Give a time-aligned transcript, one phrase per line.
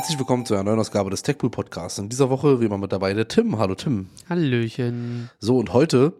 [0.00, 1.98] Herzlich willkommen zu einer neuen Ausgabe des Techpool Podcasts.
[1.98, 3.58] In dieser Woche wie immer mit dabei der Tim.
[3.58, 4.08] Hallo Tim.
[4.30, 5.28] Hallöchen.
[5.40, 6.14] So, und heute,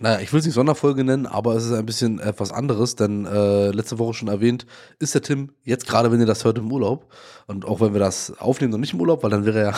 [0.00, 3.26] naja, ich will es nicht Sonderfolge nennen, aber es ist ein bisschen etwas anderes, denn
[3.26, 4.66] äh, letzte Woche schon erwähnt,
[5.00, 7.12] ist der Tim jetzt gerade, wenn ihr das hört, im Urlaub.
[7.48, 9.74] Und auch wenn wir das aufnehmen und nicht im Urlaub, weil dann wäre er,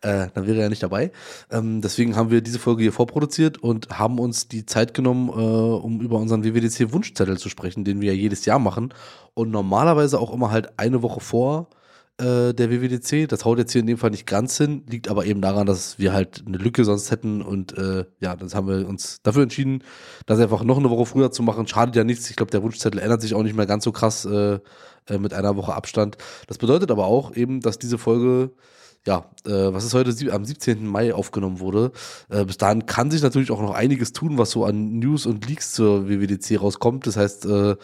[0.26, 1.10] äh, dann wäre er ja nicht dabei.
[1.50, 5.32] Ähm, deswegen haben wir diese Folge hier vorproduziert und haben uns die Zeit genommen, äh,
[5.32, 8.94] um über unseren WWDC-Wunschzettel zu sprechen, den wir ja jedes Jahr machen.
[9.34, 11.70] Und normalerweise auch immer halt eine Woche vor
[12.18, 13.28] äh, der WWDC.
[13.28, 15.98] Das haut jetzt hier in dem Fall nicht ganz hin, liegt aber eben daran, dass
[15.98, 19.82] wir halt eine Lücke sonst hätten und äh, ja, das haben wir uns dafür entschieden,
[20.26, 21.66] das einfach noch eine Woche früher zu machen.
[21.66, 22.28] Schadet ja nichts.
[22.30, 24.58] Ich glaube, der Wunschzettel ändert sich auch nicht mehr ganz so krass äh,
[25.08, 26.18] äh, mit einer Woche Abstand.
[26.46, 28.50] Das bedeutet aber auch eben, dass diese Folge
[29.06, 30.86] ja, äh, was ist heute am 17.
[30.86, 31.92] Mai aufgenommen wurde.
[32.28, 35.48] Äh, bis dahin kann sich natürlich auch noch einiges tun, was so an News und
[35.48, 37.06] Leaks zur WWDC rauskommt.
[37.06, 37.76] Das heißt, äh,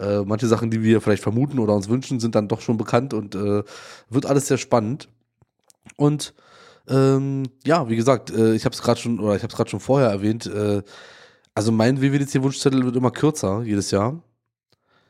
[0.00, 3.14] äh, manche Sachen, die wir vielleicht vermuten oder uns wünschen, sind dann doch schon bekannt
[3.14, 3.62] und äh,
[4.08, 5.08] wird alles sehr spannend.
[5.96, 6.34] Und
[6.88, 9.70] ähm, ja, wie gesagt, äh, ich habe es gerade schon oder ich habe es gerade
[9.70, 10.46] schon vorher erwähnt.
[10.46, 10.82] Äh,
[11.54, 14.22] also mein WWDC-Wunschzettel wird immer kürzer jedes Jahr.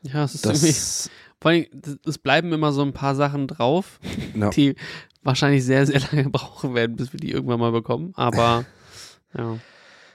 [0.03, 1.65] Ja, es ist irgendwie, Das, vor allem,
[2.05, 3.99] es bleiben immer so ein paar Sachen drauf,
[4.35, 4.49] ja.
[4.49, 4.75] die
[5.23, 8.13] wahrscheinlich sehr, sehr lange brauchen werden, bis wir die irgendwann mal bekommen.
[8.15, 8.65] Aber
[9.37, 9.57] ja.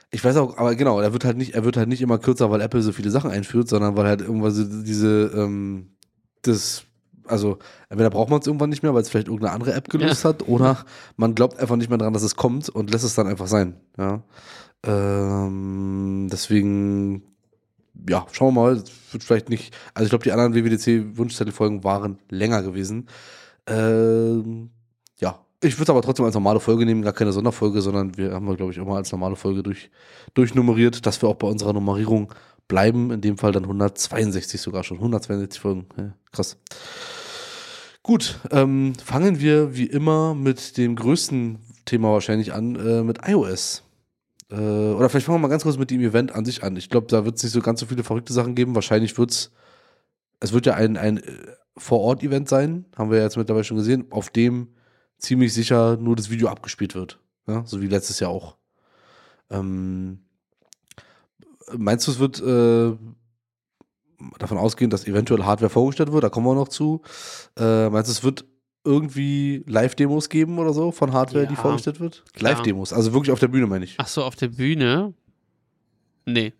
[0.09, 2.49] Ich weiß auch, aber genau, er wird halt nicht, er wird halt nicht immer kürzer,
[2.49, 5.97] weil Apple so viele Sachen einführt, sondern weil halt irgendwann so diese, ähm,
[6.43, 6.83] das,
[7.25, 7.57] also
[7.89, 10.47] entweder braucht man es irgendwann nicht mehr, weil es vielleicht irgendeine andere App gelöst hat,
[10.47, 10.85] oder
[11.17, 13.75] man glaubt einfach nicht mehr dran, dass es kommt und lässt es dann einfach sein.
[13.97, 14.23] Ja.
[14.85, 17.23] Ähm, deswegen,
[18.07, 18.73] ja, schauen wir mal.
[18.77, 23.09] Es wird vielleicht nicht, also ich glaube, die anderen WWDC-Wunschzettelfolgen waren länger gewesen.
[23.65, 24.69] Ähm,
[25.19, 28.33] ja, ich würde es aber trotzdem als normale Folge nehmen, gar keine Sonderfolge, sondern wir
[28.33, 29.89] haben, glaube ich, immer als normale Folge durch,
[30.33, 32.33] durchnummeriert, dass wir auch bei unserer Nummerierung
[32.67, 33.11] bleiben.
[33.11, 34.97] In dem Fall dann 162 sogar schon.
[34.97, 35.85] 162 Folgen.
[35.97, 36.57] Ja, krass.
[38.03, 43.83] Gut, ähm, fangen wir wie immer mit dem größten Thema wahrscheinlich an, äh, mit iOS.
[44.49, 46.77] Äh, oder vielleicht fangen wir mal ganz kurz mit dem Event an sich an.
[46.77, 48.75] Ich glaube, da wird es nicht so ganz so viele verrückte Sachen geben.
[48.75, 49.51] Wahrscheinlich wird es,
[50.39, 51.21] es wird ja ein, ein äh,
[51.75, 54.69] Vor-Ort-Event sein, haben wir ja jetzt mittlerweile schon gesehen, auf dem
[55.17, 57.19] ziemlich sicher nur das Video abgespielt wird.
[57.47, 58.57] Ja, so wie letztes Jahr auch.
[59.49, 60.19] Ähm,
[61.77, 62.95] meinst du, es wird äh,
[64.39, 66.23] davon ausgehen, dass eventuell Hardware vorgestellt wird?
[66.23, 67.01] Da kommen wir noch zu.
[67.57, 68.45] Äh, meinst du, es wird
[68.83, 72.23] irgendwie Live-Demos geben oder so von Hardware, die Ja, vorgestellt wird?
[72.39, 73.95] Live-Demos, also wirklich auf der Bühne, meine ich.
[73.97, 75.13] Ach so, auf der Bühne?
[76.25, 76.53] Nee.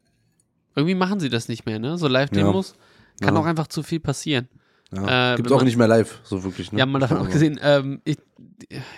[0.75, 1.97] Irgendwie machen sie das nicht mehr, ne?
[1.97, 2.75] So Live-Demos.
[3.21, 3.41] Kann Ja.
[3.41, 4.47] auch einfach zu viel passieren.
[4.93, 5.33] Ja.
[5.33, 6.71] äh, Gibt wenn auch man- nicht mehr live, so wirklich.
[6.71, 6.79] Ne?
[6.79, 8.17] Ja, mal davon abgesehen, ähm, ich,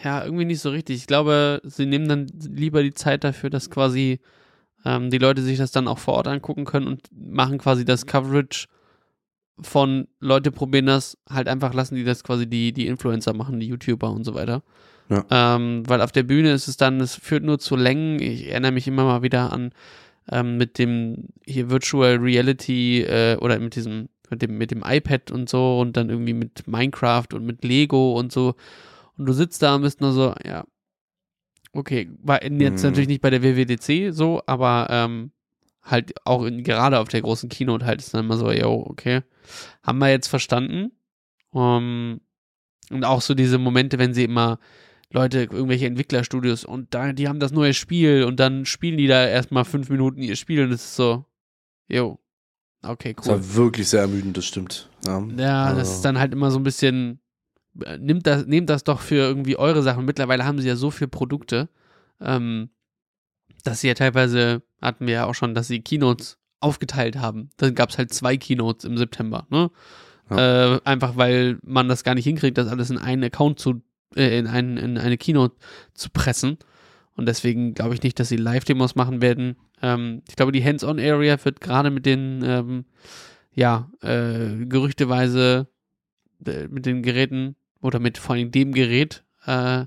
[0.03, 0.97] ja, irgendwie nicht so richtig.
[0.97, 4.19] Ich glaube, sie nehmen dann lieber die Zeit dafür, dass quasi
[4.85, 8.05] ähm, die Leute sich das dann auch vor Ort angucken können und machen quasi das
[8.05, 8.67] Coverage
[9.61, 13.67] von Leute probieren das, halt einfach lassen die das quasi die, die Influencer machen, die
[13.67, 14.63] YouTuber und so weiter.
[15.09, 15.25] Ja.
[15.29, 18.21] Ähm, weil auf der Bühne ist es dann, es führt nur zu Längen.
[18.21, 19.71] Ich erinnere mich immer mal wieder an
[20.31, 25.31] ähm, mit dem hier Virtual Reality äh, oder mit diesem mit dem, mit dem iPad
[25.31, 28.55] und so und dann irgendwie mit Minecraft und mit Lego und so.
[29.17, 30.65] Und du sitzt da und bist nur so, ja,
[31.73, 32.89] okay, war jetzt Mhm.
[32.89, 35.31] natürlich nicht bei der WWDC so, aber ähm,
[35.83, 39.21] halt auch in, gerade auf der großen Keynote halt ist dann immer so, yo, okay,
[39.83, 40.91] haben wir jetzt verstanden.
[41.51, 42.21] Um,
[42.91, 44.59] und auch so diese Momente, wenn sie immer
[45.11, 49.25] Leute, irgendwelche Entwicklerstudios und da, die haben das neue Spiel und dann spielen die da
[49.25, 51.25] erstmal fünf Minuten ihr Spiel und es ist so,
[51.87, 52.19] yo,
[52.83, 53.33] okay, Das cool.
[53.33, 54.89] war wirklich sehr ermüdend, das stimmt.
[55.05, 57.19] Ja, Ja, das Also- ist dann halt immer so ein bisschen,
[57.83, 60.05] äh, nimmt das, nehmt das doch für irgendwie eure Sachen.
[60.05, 61.69] Mittlerweile haben sie ja so viele Produkte,
[62.21, 62.69] ähm,
[63.63, 67.49] dass sie ja teilweise, hatten wir ja auch schon, dass sie Keynotes aufgeteilt haben.
[67.57, 69.71] Dann gab es halt zwei Keynotes im September, ne?
[70.29, 73.81] Äh, einfach weil man das gar nicht hinkriegt, das alles in einen Account zu,
[74.15, 75.55] äh, in, einen, in eine Keynote
[75.95, 76.57] zu pressen.
[77.19, 79.57] Und deswegen glaube ich nicht, dass sie Live-Demos machen werden.
[79.81, 82.85] Ähm, ich glaube, die Hands-on-Area wird gerade mit den, ähm,
[83.53, 85.67] ja, äh, gerüchteweise
[86.45, 89.85] äh, mit den Geräten oder mit vor allem dem Gerät, äh,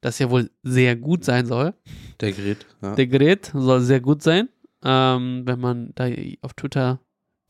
[0.00, 1.74] das ja wohl sehr gut sein soll.
[2.20, 2.64] Der Gerät.
[2.80, 2.94] Ja.
[2.94, 4.48] Der Gerät soll sehr gut sein,
[4.84, 6.08] ähm, wenn man da
[6.40, 7.00] auf Twitter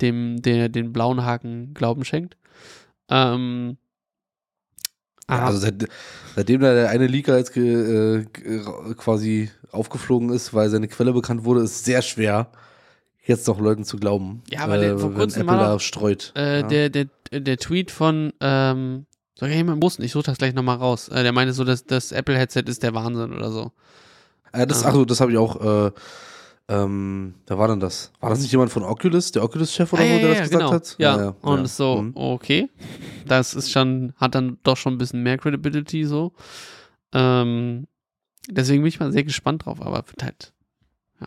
[0.01, 2.39] dem, der, den blauen Haken Glauben schenkt.
[3.11, 3.77] Ähm,
[5.31, 5.87] Ja, ah, also seit,
[6.37, 8.25] seitdem da der eine Leaker jetzt äh,
[8.97, 12.49] quasi aufgeflogen ist, weil seine Quelle bekannt wurde, ist sehr schwer,
[13.25, 14.43] jetzt noch Leuten zu glauben.
[14.50, 16.32] Ja, aber der- vor wenn kurzem Apple da streut.
[16.37, 16.67] äh, ja.
[16.67, 19.06] der, der, der Tweet von, ähm,
[19.38, 21.09] soll ich jemand wussten, ich suche das gleich nochmal raus.
[21.09, 23.71] Äh, der meinte so, dass das Apple-Headset ist der Wahnsinn oder so.
[24.53, 24.88] Äh, das, Ah.
[24.88, 25.93] ach so, das habe ich auch.
[26.71, 28.13] Äh, Ähm, wer war denn das?
[28.21, 30.51] War das nicht jemand von Oculus, der Oculus-Chef oder Ah, so, ja, der ja, das
[30.51, 30.73] gesagt genau.
[30.73, 30.95] hat?
[30.99, 31.65] Ja, und ja.
[31.65, 32.13] ist so, Mhm.
[32.15, 32.71] okay.
[33.27, 36.33] Das ist schon, hat dann doch schon ein bisschen mehr Credibility so.
[37.13, 37.87] Ähm,
[38.49, 40.53] deswegen bin ich mal sehr gespannt drauf, aber halt,
[41.21, 41.27] ja,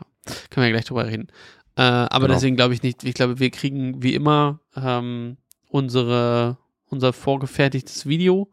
[0.49, 1.27] können wir ja gleich drüber reden.
[1.75, 2.33] Äh, aber Genau.
[2.35, 5.37] deswegen glaube ich nicht, ich glaube, wir kriegen wie immer ähm,
[5.69, 6.57] unsere,
[6.89, 8.49] unser vorgefertigtes Video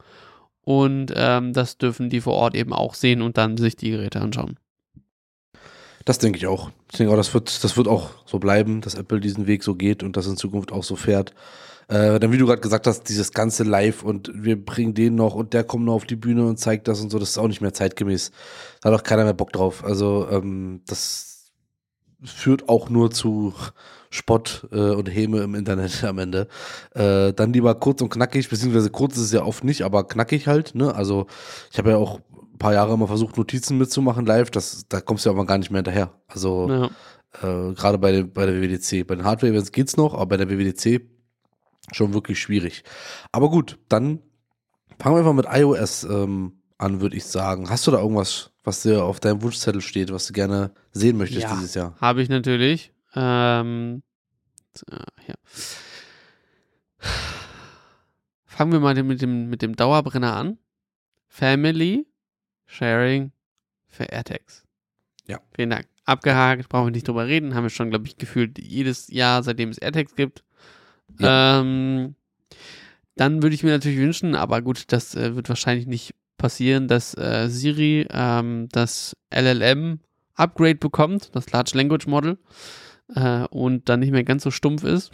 [0.63, 4.21] und ähm, das dürfen die vor Ort eben auch sehen und dann sich die Geräte
[4.21, 4.59] anschauen.
[6.05, 6.71] Das denke ich auch.
[6.91, 9.75] Ich denke auch, das wird, das wird auch so bleiben, dass Apple diesen Weg so
[9.75, 11.35] geht und das in Zukunft auch so fährt.
[11.89, 15.35] Äh, dann, wie du gerade gesagt hast, dieses ganze Live und wir bringen den noch
[15.35, 17.49] und der kommt noch auf die Bühne und zeigt das und so, das ist auch
[17.49, 18.31] nicht mehr zeitgemäß.
[18.81, 19.85] Da hat auch keiner mehr Bock drauf.
[19.85, 21.51] Also, ähm, das
[22.23, 23.55] führt auch nur zu
[24.09, 26.47] Spott äh, und Häme im Internet am Ende.
[26.95, 30.47] Äh, dann lieber kurz und knackig, beziehungsweise kurz ist es ja oft nicht, aber knackig
[30.47, 30.95] halt, ne?
[30.95, 31.27] Also,
[31.73, 32.21] ich habe ja auch
[32.61, 35.71] paar Jahre immer versucht, Notizen mitzumachen live, das, da kommst du ja aber gar nicht
[35.73, 36.13] mehr hinterher.
[36.29, 36.87] Also, Ja.
[37.43, 39.05] äh, gerade bei, bei der WWDC.
[39.07, 41.01] Bei den Hardware-Events geht's noch, aber bei der WWDC
[41.93, 42.85] schon wirklich schwierig.
[43.33, 44.21] Aber gut, dann
[45.01, 47.69] fangen wir einfach mit iOS ähm, an, würde ich sagen.
[47.69, 51.43] Hast du da irgendwas, was dir auf deinem Wunschzettel steht, was du gerne sehen möchtest
[51.43, 51.55] Ja.
[51.55, 51.97] dieses Jahr?
[52.01, 52.93] Habe ich natürlich.
[53.17, 54.03] Ähm,
[54.89, 54.97] äh,
[55.27, 55.35] ja.
[58.45, 60.59] Fangen wir mal mit dem, mit dem Dauerbrenner an.
[61.29, 62.07] Family
[62.71, 63.33] Sharing
[63.89, 64.65] für AirTags.
[65.27, 65.41] Ja.
[65.55, 65.87] Vielen Dank.
[66.05, 67.55] Abgehakt, brauchen wir nicht drüber reden.
[67.55, 70.45] Haben wir schon, glaube ich, gefühlt jedes Jahr, seitdem es AirTags gibt.
[71.21, 72.15] Ähm,
[73.17, 77.15] dann würde ich mir natürlich wünschen, aber gut, das äh, wird wahrscheinlich nicht passieren, dass
[77.17, 82.39] äh, Siri ähm, das LLM-Upgrade bekommt, das Large Language Model,
[83.15, 85.13] äh, und dann nicht mehr ganz so stumpf ist.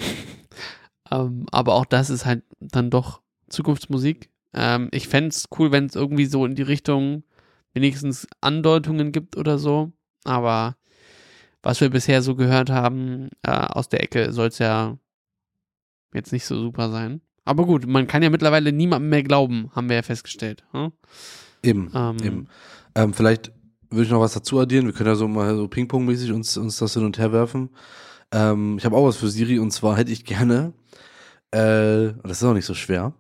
[1.11, 4.31] ähm, aber auch das ist halt dann doch Zukunftsmusik.
[4.55, 7.25] Ähm, ich fände es cool, wenn es irgendwie so in die Richtung
[7.77, 9.93] wenigstens Andeutungen gibt oder so.
[10.25, 10.77] Aber
[11.63, 14.99] was wir bisher so gehört haben, äh, aus der Ecke soll es ja
[16.13, 17.21] jetzt nicht so super sein.
[17.45, 20.65] Aber gut, man kann ja mittlerweile niemandem mehr glauben, haben wir ja festgestellt.
[20.73, 20.93] Hm?
[21.63, 22.49] Eben, Ähm, eben.
[22.95, 23.53] Ähm, vielleicht
[23.91, 24.87] würde ich noch was dazu addieren.
[24.87, 27.71] Wir können ja so mal so Ping-Pong-mäßig uns, uns das hin und her werfen.
[28.33, 30.73] Ähm, ich habe auch was für Siri und zwar hätte ich gerne,
[31.53, 33.13] äh, das ist auch nicht so schwer,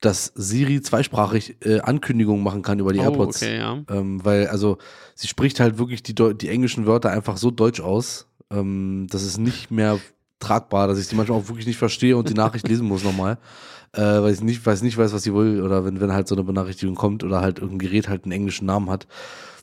[0.00, 3.42] dass Siri zweisprachig äh, Ankündigungen machen kann über die oh, AirPods.
[3.42, 3.82] okay, ja.
[3.90, 4.78] Ähm, weil, also,
[5.14, 8.26] sie spricht halt wirklich die, die englischen Wörter einfach so deutsch aus.
[8.50, 9.98] Ähm, das ist nicht mehr
[10.38, 13.38] tragbar, dass ich die manchmal auch wirklich nicht verstehe und die Nachricht lesen muss nochmal.
[13.92, 16.36] Äh, weil ich nicht, weiß nicht weiß, was sie will, oder wenn, wenn halt so
[16.36, 19.08] eine Benachrichtigung kommt oder halt irgendein Gerät halt einen englischen Namen hat.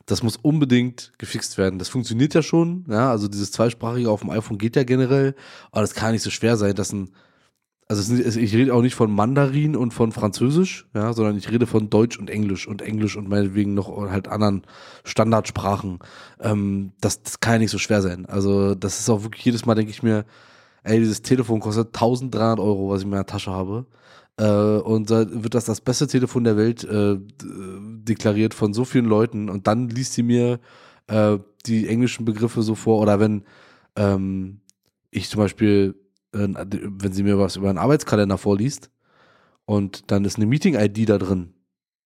[0.06, 1.80] Das muss unbedingt gefixt werden.
[1.80, 5.34] Das funktioniert ja schon, ja, also dieses zweisprachige auf dem iPhone geht ja generell,
[5.72, 7.12] aber das kann nicht so schwer sein, dass ein
[7.90, 11.90] also ich rede auch nicht von Mandarin und von Französisch, ja, sondern ich rede von
[11.90, 14.64] Deutsch und Englisch und Englisch und meinetwegen noch halt anderen
[15.06, 16.00] Standardsprachen.
[16.42, 18.26] Ähm, das, das kann ja nicht so schwer sein.
[18.26, 20.26] Also das ist auch wirklich jedes Mal denke ich mir,
[20.84, 23.86] ey, dieses Telefon kostet 1300 Euro, was ich in meiner Tasche habe.
[24.38, 29.06] Äh, und da wird das das beste Telefon der Welt äh, deklariert von so vielen
[29.06, 30.60] Leuten und dann liest sie mir
[31.08, 33.44] äh, die englischen Begriffe so vor oder wenn
[33.96, 34.60] ähm,
[35.10, 35.96] ich zum Beispiel
[36.32, 38.90] wenn sie mir was über einen Arbeitskalender vorliest
[39.66, 41.54] und dann ist eine Meeting-ID da drin,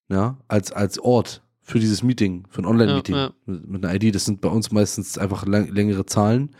[0.09, 3.33] ja, als, als Ort für dieses Meeting, für ein Online-Meeting Ja, ja.
[3.45, 6.55] mit, einer ID, das sind bei uns meistens einfach lang, längere Zahlen,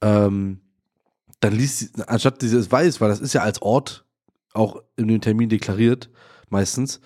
[0.00, 0.60] ähm,
[1.40, 4.04] dann liest sie, anstatt sie es weiß, weil das ist ja als Ort
[4.52, 6.10] auch in dem Termin deklariert,
[6.48, 7.00] meistens,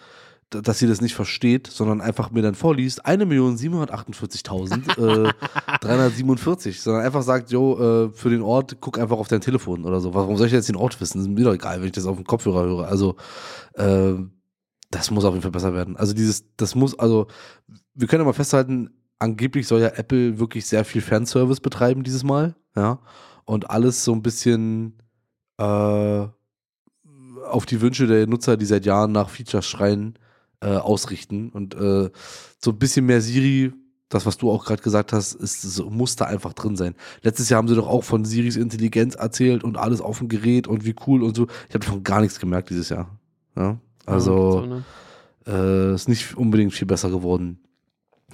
[0.50, 5.32] dass sie das nicht versteht, sondern einfach mir dann vorliest, 1.748.000 äh,
[5.80, 10.00] 347, sondern einfach sagt, jo, äh, für den Ort, guck einfach auf dein Telefon oder
[10.00, 10.14] so.
[10.14, 11.20] Warum soll ich jetzt den Ort wissen?
[11.20, 12.88] Ist mir doch egal, wenn ich das auf dem Kopfhörer höre.
[12.88, 13.16] Also,
[13.74, 14.14] äh,
[14.90, 15.96] das muss auf jeden Fall besser werden.
[15.96, 17.26] Also dieses, das muss, also,
[17.94, 22.24] wir können ja mal festhalten, angeblich soll ja Apple wirklich sehr viel Fanservice betreiben dieses
[22.24, 23.00] Mal, ja,
[23.44, 25.02] und alles so ein bisschen
[25.58, 26.26] äh,
[27.44, 30.18] auf die Wünsche der Nutzer, die seit Jahren nach Features schreien,
[30.60, 32.10] äh, ausrichten und äh,
[32.58, 33.72] so ein bisschen mehr Siri,
[34.08, 36.94] das was du auch gerade gesagt hast, ist so, muss da einfach drin sein.
[37.22, 40.66] Letztes Jahr haben sie doch auch von Siris Intelligenz erzählt und alles auf dem Gerät
[40.66, 41.46] und wie cool und so.
[41.68, 43.18] Ich habe davon gar nichts gemerkt dieses Jahr.
[43.56, 43.78] Ja?
[44.06, 44.84] Also so, ne?
[45.46, 47.60] äh, ist nicht unbedingt viel besser geworden.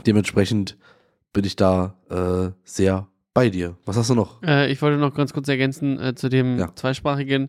[0.07, 0.77] Dementsprechend
[1.33, 3.77] bin ich da äh, sehr bei dir.
[3.85, 4.43] Was hast du noch?
[4.43, 6.75] Äh, ich wollte noch ganz kurz ergänzen äh, zu dem Ja.
[6.75, 7.49] zweisprachigen,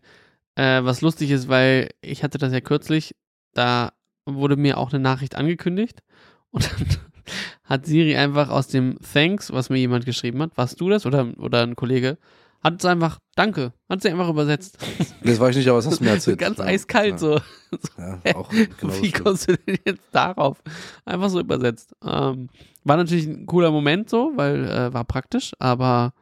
[0.55, 3.15] äh, was lustig ist, weil ich hatte das ja kürzlich,
[3.53, 3.91] da
[4.25, 6.01] wurde mir auch eine Nachricht angekündigt
[6.51, 6.88] und dann
[7.63, 11.27] hat Siri einfach aus dem Thanks, was mir jemand geschrieben hat, warst du das oder,
[11.38, 12.17] oder ein Kollege,
[12.63, 14.77] hat es einfach Danke, hat sie einfach übersetzt.
[15.24, 16.38] Das weiß ich nicht, aber was hast du mir erzählt?
[16.39, 17.39] Ganz Ja, eiskalt ja, so.
[17.98, 20.62] Ja, auch genau Wie kommst du denn jetzt darauf?
[21.03, 21.94] Einfach so übersetzt.
[22.03, 22.50] Ähm,
[22.84, 26.13] War natürlich ein cooler Moment so, weil äh, war praktisch, aber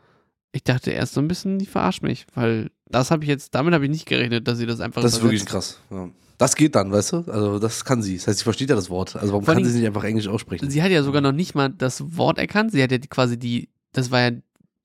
[0.54, 3.74] ich dachte erst so ein bisschen, die verarscht mich, weil das habe ich jetzt, damit
[3.74, 5.80] habe ich nicht gerechnet, dass sie das einfach Das ist wirklich übersetzt.
[5.90, 5.98] krass.
[5.98, 6.10] Ja.
[6.44, 7.18] Das geht dann, weißt du?
[7.32, 8.18] Also das kann sie.
[8.18, 9.16] Das heißt, sie versteht ja das Wort.
[9.16, 10.70] Also warum Vor kann sie nicht einfach Englisch aussprechen?
[10.70, 13.70] Sie hat ja sogar noch nicht mal das Wort erkannt, sie hat ja quasi die,
[13.94, 14.32] das war ja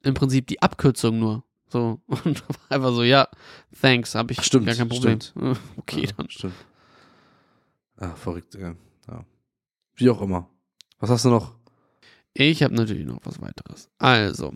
[0.05, 1.43] im Prinzip die Abkürzung nur.
[1.67, 3.27] So, und war einfach so, ja,
[3.81, 5.21] thanks, habe ich Ach, stimmt, gar kein Problem.
[5.21, 5.59] stimmt.
[5.79, 6.31] Okay, ja, dann.
[6.31, 6.55] Stimmt.
[7.97, 8.77] Ah, verrückt, ja.
[9.09, 9.25] ja.
[9.97, 10.49] Wie auch immer.
[11.01, 11.57] Was hast du noch?
[12.35, 13.91] Ich habe natürlich noch was weiteres.
[13.99, 14.55] Also,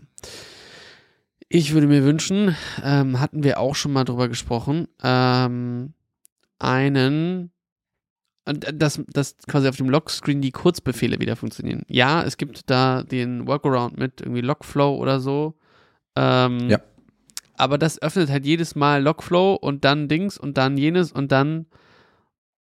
[1.49, 5.93] ich würde mir wünschen, ähm, hatten wir auch schon mal drüber gesprochen, ähm,
[6.63, 7.51] einen,
[8.45, 11.83] und dass, dass quasi auf dem Lockscreen die Kurzbefehle wieder funktionieren.
[11.87, 15.55] Ja, es gibt da den Workaround mit irgendwie Logflow oder so.
[16.15, 16.79] Ähm, Ja.
[17.55, 21.67] Aber das öffnet halt jedes Mal Logflow und dann Dings und dann jenes und dann.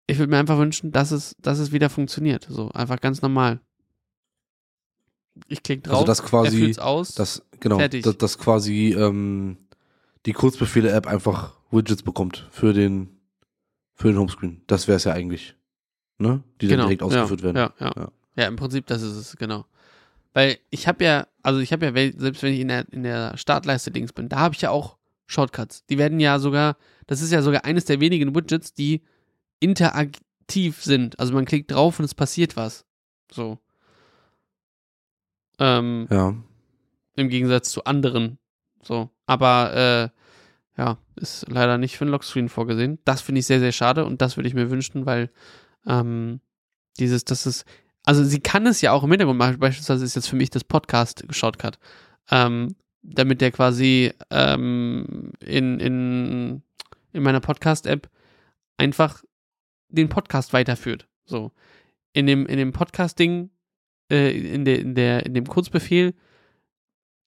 [0.07, 2.47] Ich würde mir einfach wünschen, dass es, dass es wieder funktioniert.
[2.49, 3.59] So, einfach ganz normal.
[5.47, 7.13] Ich klicke drauf, Also das er quasi, führt's aus.
[7.13, 8.03] das, genau, Fertig.
[8.03, 9.57] dass, dass quasi ähm,
[10.25, 13.18] die Kurzbefehle-App einfach Widgets bekommt für den,
[13.99, 14.61] für den Homescreen.
[14.67, 15.55] Das wäre es ja eigentlich.
[16.17, 16.43] Ne?
[16.61, 17.59] Die dann direkt ausgeführt Genau.
[17.59, 17.73] ja, werden.
[17.79, 17.93] Ja, ja.
[18.03, 18.11] Ja.
[18.35, 18.47] ja.
[18.47, 19.65] im Prinzip, das ist es, genau.
[20.33, 23.35] Weil ich habe ja, also ich habe ja, selbst wenn ich in der, in der
[23.37, 25.85] Startleiste Dings bin, da habe ich ja auch Shortcuts.
[25.87, 26.77] Die werden ja sogar,
[27.07, 29.01] das ist ja sogar eines der wenigen Widgets, die
[29.59, 31.19] interaktiv sind.
[31.19, 32.85] Also man klickt drauf und es passiert was.
[33.31, 33.59] So.
[35.59, 36.35] Ähm, Ja.
[37.15, 38.37] im Gegensatz zu anderen.
[38.81, 39.09] So.
[39.25, 39.73] Aber
[40.13, 40.18] äh,
[40.79, 42.99] ja, ist leider nicht für ein Lockscreen vorgesehen.
[43.03, 45.29] Das finde ich sehr, sehr schade und das würde ich mir wünschen, weil
[45.85, 46.39] ähm,
[46.97, 47.65] dieses, das ist,
[48.05, 49.59] also sie kann es ja auch im Hintergrund machen.
[49.59, 51.79] Beispielsweise ist jetzt für mich das Podcast-Shortcut.
[52.31, 56.63] Ähm, damit der quasi ähm, in, in,
[57.11, 58.09] in meiner Podcast-App
[58.77, 59.21] einfach
[59.89, 61.09] den Podcast weiterführt.
[61.25, 61.51] So.
[62.13, 63.49] In dem, in dem Podcast-Ding,
[64.09, 66.13] äh, in, der, in, der, in dem Kurzbefehl,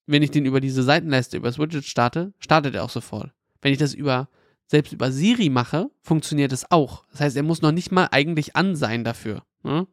[0.06, 3.32] wenn ich den über diese Seitenleiste, über das Widget starte, startet er auch sofort.
[3.62, 4.28] Wenn ich das über,
[4.66, 7.04] selbst über Siri mache, funktioniert es auch.
[7.12, 9.44] Das heißt, er muss noch nicht mal eigentlich an sein dafür.
[9.62, 9.86] Ne?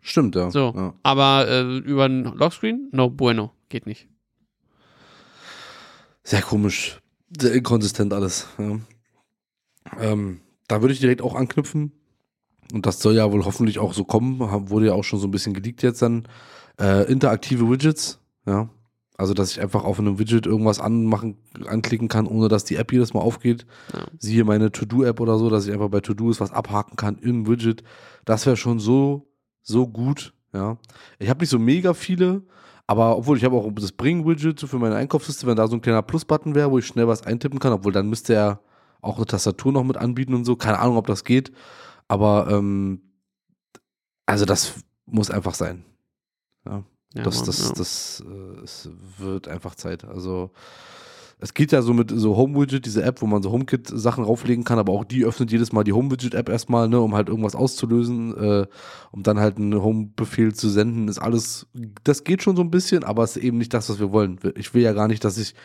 [0.00, 0.50] Stimmt, ja.
[0.50, 0.72] So.
[0.74, 0.94] Ja.
[1.02, 4.08] Aber äh, über einen Lockscreen, no bueno, geht nicht.
[6.24, 7.00] Sehr komisch.
[7.38, 8.46] Sehr inkonsistent alles.
[8.58, 8.78] Ja.
[10.00, 11.92] Ähm, da würde ich direkt auch anknüpfen.
[12.72, 14.38] Und das soll ja wohl hoffentlich auch so kommen.
[14.70, 16.28] Wurde ja auch schon so ein bisschen geleakt jetzt dann.
[16.80, 18.20] Äh, interaktive Widgets.
[18.46, 18.68] Ja.
[19.22, 22.92] Also, dass ich einfach auf einem Widget irgendwas anmachen, anklicken kann, ohne dass die App
[22.92, 23.66] jedes Mal aufgeht.
[23.92, 24.00] Ja.
[24.18, 27.84] Siehe meine To-Do-App oder so, dass ich einfach bei To-Do's was abhaken kann im Widget.
[28.24, 29.30] Das wäre schon so,
[29.62, 30.34] so gut.
[30.52, 30.76] Ja.
[31.20, 32.42] Ich habe nicht so mega viele,
[32.88, 36.02] aber obwohl ich habe auch das Bring-Widget für meine Einkaufsliste, wenn da so ein kleiner
[36.02, 38.60] Plus-Button wäre, wo ich schnell was eintippen kann, obwohl dann müsste er
[39.02, 40.56] auch eine Tastatur noch mit anbieten und so.
[40.56, 41.52] Keine Ahnung, ob das geht.
[42.08, 43.02] Aber ähm,
[44.26, 44.74] also das
[45.06, 45.84] muss einfach sein.
[46.66, 46.82] Ja,
[47.14, 47.74] das, Mann, das, ja.
[47.76, 50.04] das, äh, es wird einfach Zeit.
[50.04, 50.50] Also
[51.42, 54.78] es geht ja so mit so Home-Widget, diese App, wo man so HomeKit-Sachen rauflegen kann,
[54.78, 58.66] aber auch die öffnet jedes Mal die Home-Widget-App erstmal, ne, um halt irgendwas auszulösen, äh,
[59.10, 61.66] um dann halt einen Home-Befehl zu senden, ist alles,
[62.04, 64.38] das geht schon so ein bisschen, aber es ist eben nicht das, was wir wollen.
[64.54, 65.56] Ich will ja gar nicht, dass ich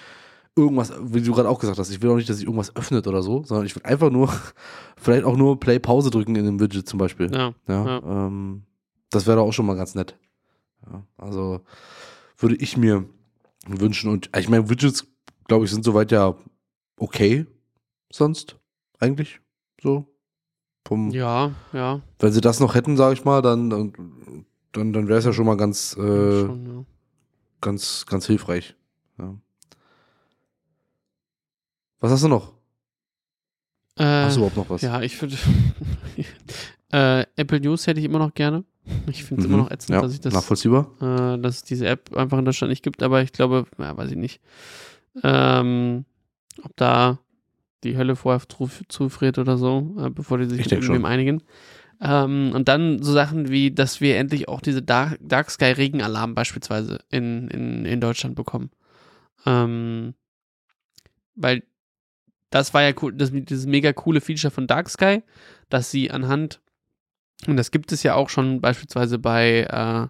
[0.55, 3.05] irgendwas, wie du gerade auch gesagt hast, ich will auch nicht, dass sich irgendwas öffnet
[3.05, 4.33] oder so, sondern ich will einfach nur,
[4.97, 7.31] vielleicht auch nur Play-Pause drücken in dem Widget zum Beispiel.
[7.31, 8.01] Ja, Ja, Ja.
[8.03, 8.63] Ähm,
[9.11, 10.17] das wäre doch auch schon mal ganz nett.
[10.91, 11.61] Ja, also
[12.37, 13.05] würde ich mir
[13.67, 14.09] wünschen.
[14.09, 15.05] Und ich meine, Widgets,
[15.47, 16.35] glaube ich, sind soweit ja
[16.97, 17.45] okay.
[18.11, 18.57] Sonst
[18.99, 19.41] eigentlich
[19.81, 20.05] so.
[20.87, 22.01] Vom, ja, ja.
[22.19, 25.33] Wenn sie das noch hätten, sage ich mal, dann, dann, dann, dann wäre es ja
[25.33, 26.85] schon mal ganz, äh, schon, ja.
[27.59, 28.73] ganz, ganz hilfreich.
[29.17, 29.35] Ja.
[31.99, 32.53] Was hast du noch?
[33.97, 34.81] Äh, Hast du überhaupt noch was?
[34.81, 35.35] Ja, ich würde.
[36.93, 38.63] äh, Apple News hätte ich immer noch gerne.
[39.07, 39.53] Ich finde es Mhm.
[39.53, 40.91] immer noch ätzend, ja, dass ich das, nachvollziehbar.
[41.01, 44.11] äh, dass es diese App einfach in Deutschland nicht gibt, aber ich glaube, ja, weiß
[44.11, 44.41] ich nicht.
[45.23, 46.05] Ähm,
[46.63, 47.19] ob da
[47.83, 51.05] die Hölle vorher zu- zufriert oder so, äh, bevor die sich Ich mit irgendwem schon.
[51.05, 51.43] einigen.
[52.01, 56.35] Ähm, und dann so Sachen wie, dass wir endlich auch diese Dark, Dark Sky Regenalarm
[56.35, 58.69] beispielsweise in, in, in Deutschland bekommen.
[59.45, 60.13] Ähm,
[61.35, 61.63] weil
[62.49, 65.23] das war ja cool, das, dieses mega coole Feature von Dark Sky,
[65.69, 66.61] dass sie anhand,
[67.45, 70.07] und das gibt es ja auch schon beispielsweise bei, äh,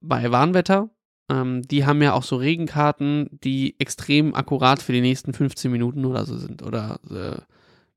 [0.00, 0.90] bei Warnwetter,
[1.28, 6.04] ähm, die haben ja auch so Regenkarten, die extrem akkurat für die nächsten 15 Minuten
[6.04, 6.62] oder so sind.
[6.62, 7.40] Oder, äh,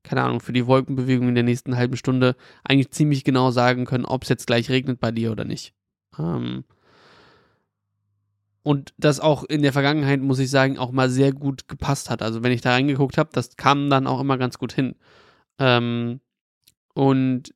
[0.02, 4.04] keine Ahnung, für die Wolkenbewegung in der nächsten halben Stunde eigentlich ziemlich genau sagen können,
[4.04, 5.72] ob es jetzt gleich regnet bei dir oder nicht.
[6.18, 6.64] Ähm,
[8.62, 12.22] und das auch in der Vergangenheit, muss ich sagen, auch mal sehr gut gepasst hat.
[12.22, 14.94] Also wenn ich da reingeguckt habe, das kam dann auch immer ganz gut hin.
[15.58, 16.20] Ähm,
[16.94, 17.54] und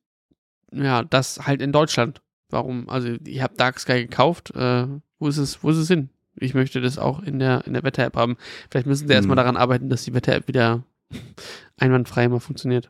[0.71, 2.21] ja, das halt in Deutschland.
[2.49, 4.87] warum, also ihr habt Dark Sky gekauft, äh,
[5.19, 6.09] wo ist es, wo ist es hin?
[6.35, 8.37] Ich möchte das auch in der, in der Wetter-App haben.
[8.69, 9.17] Vielleicht müssen sie Hm.
[9.17, 10.83] erstmal daran arbeiten, dass die Wetter-App wieder
[11.77, 12.89] einwandfrei mal funktioniert.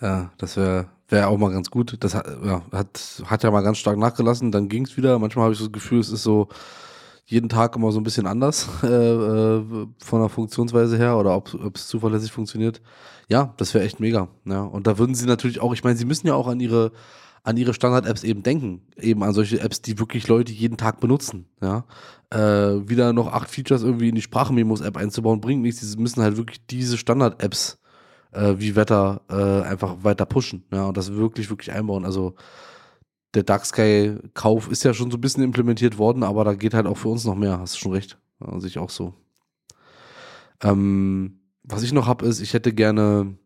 [0.00, 1.96] Ja, das wäre wär auch mal ganz gut.
[2.00, 5.18] Das hat ja, hat, hat ja mal ganz stark nachgelassen, dann ging es wieder.
[5.18, 6.48] Manchmal habe ich so das Gefühl, es ist so
[7.26, 11.76] jeden Tag immer so ein bisschen anders äh, äh, von der Funktionsweise her oder ob
[11.76, 12.80] es zuverlässig funktioniert.
[13.30, 14.28] Ja, das wäre echt mega.
[14.44, 14.62] Ja.
[14.62, 16.92] Und da würden sie natürlich auch, ich meine, sie müssen ja auch an ihre
[17.42, 18.82] an ihre Standard-Apps eben denken.
[18.96, 21.46] Eben an solche Apps, die wirklich Leute jeden Tag benutzen.
[21.62, 21.86] Ja.
[22.30, 25.80] Äh, wieder noch acht Features irgendwie in die Sprachmemos-App einzubauen, bringt nichts.
[25.80, 27.78] Sie müssen halt wirklich diese Standard-Apps
[28.32, 30.64] äh, wie Wetter äh, einfach weiter pushen.
[30.72, 32.04] Ja, und das wirklich, wirklich einbauen.
[32.04, 32.34] Also
[33.34, 36.74] der Dark Sky Kauf ist ja schon so ein bisschen implementiert worden, aber da geht
[36.74, 37.58] halt auch für uns noch mehr.
[37.58, 38.18] Hast du schon recht.
[38.40, 39.14] Ja, sehe ich auch so.
[40.62, 43.36] Ähm, was ich noch habe, ist, ich hätte gerne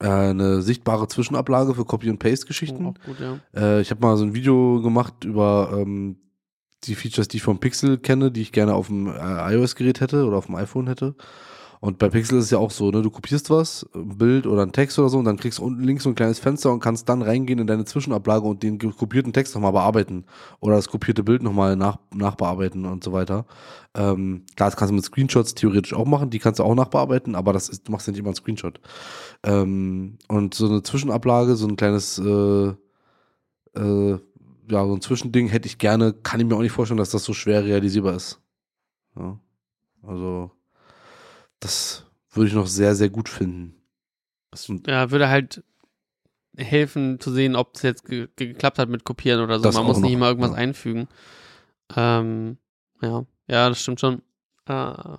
[0.00, 2.86] äh, eine sichtbare Zwischenablage für Copy- und Paste-Geschichten.
[2.86, 3.38] Oh, auch gut, ja.
[3.54, 6.16] Äh, ich habe mal so ein Video gemacht über ähm,
[6.84, 10.26] die Features, die ich vom Pixel kenne, die ich gerne auf dem äh, iOS-Gerät hätte
[10.26, 11.14] oder auf dem iPhone hätte.
[11.80, 14.62] Und bei Pixel ist es ja auch so, ne, du kopierst was, ein Bild oder
[14.62, 16.80] ein Text oder so, und dann kriegst du unten links so ein kleines Fenster und
[16.80, 20.24] kannst dann reingehen in deine Zwischenablage und den kopierten Text nochmal bearbeiten.
[20.60, 23.46] Oder das kopierte Bild nochmal nach, nachbearbeiten und so weiter.
[23.94, 27.34] Ähm, klar, das kannst du mit Screenshots theoretisch auch machen, die kannst du auch nachbearbeiten,
[27.34, 28.80] aber das ist, du machst ja nicht immer einen Screenshot.
[29.44, 32.74] Ähm, und so eine Zwischenablage, so ein kleines, äh,
[33.76, 34.18] äh,
[34.70, 37.24] ja, so ein Zwischending hätte ich gerne, kann ich mir auch nicht vorstellen, dass das
[37.24, 38.40] so schwer realisierbar ist.
[39.16, 39.38] Ja.
[40.02, 40.50] Also,
[41.60, 43.74] das würde ich noch sehr, sehr gut finden.
[44.50, 45.62] Das, Ja, würde halt
[46.56, 49.70] helfen zu sehen, ob es jetzt ge ge geklappt hat mit Kopieren oder so.
[49.70, 50.56] Man muss nicht immer irgendwas ja.
[50.56, 51.08] einfügen.
[51.96, 52.58] Ähm,
[53.00, 54.22] ja, ja, das stimmt schon.
[54.66, 55.16] Äh,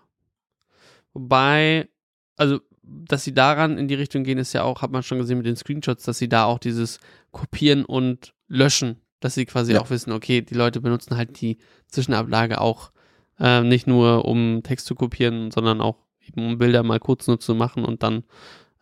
[1.14, 1.88] wobei,
[2.36, 5.38] also, dass sie daran in die Richtung gehen, ist ja auch, hat man schon gesehen
[5.38, 7.00] mit den Screenshots, dass sie da auch dieses
[7.32, 9.82] Kopieren und Löschen, dass sie quasi Ja.
[9.82, 12.92] auch wissen, okay, die Leute benutzen halt die Zwischenablage auch
[13.40, 15.98] äh, nicht nur, um Text zu kopieren, sondern auch
[16.30, 18.24] eben, um Bilder mal kurz nur zu machen und dann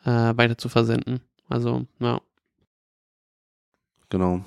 [0.04, 1.22] äh, weiter zu versenden.
[1.50, 2.22] Also, ja.
[4.10, 4.42] genau.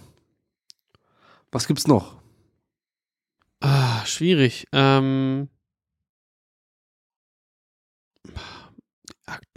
[1.52, 2.16] Was gibt's noch?
[3.60, 4.66] Ah, schwierig.
[4.72, 5.48] Ähm,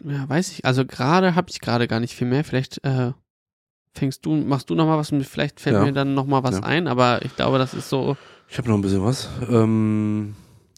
[0.04, 0.66] ja, weiß ich.
[0.66, 2.44] Also gerade habe ich gerade gar nicht viel mehr.
[2.44, 3.14] Vielleicht äh,
[3.94, 5.84] fängst du, machst du noch mal was und vielleicht fällt Ja.
[5.86, 6.64] mir dann noch mal was Ja.
[6.64, 6.88] ein.
[6.88, 8.18] Aber ich glaube, das ist so.
[8.50, 9.30] Ich habe noch ein bisschen was.
[9.50, 10.36] Ähm,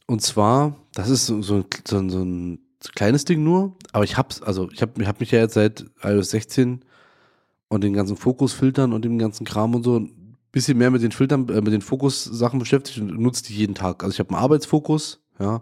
[0.07, 2.59] und zwar, das ist so, so, ein, so, so ein
[2.93, 5.85] kleines Ding nur, aber ich hab's, also ich habe ich hab mich ja jetzt seit
[6.03, 6.85] iOS 16
[7.67, 11.11] und den ganzen Fokusfiltern und dem ganzen Kram und so ein bisschen mehr mit den
[11.11, 14.03] Filtern, äh, mit den Fokus-Sachen beschäftigt und nutze die jeden Tag.
[14.03, 15.61] Also ich habe einen Arbeitsfokus, ja.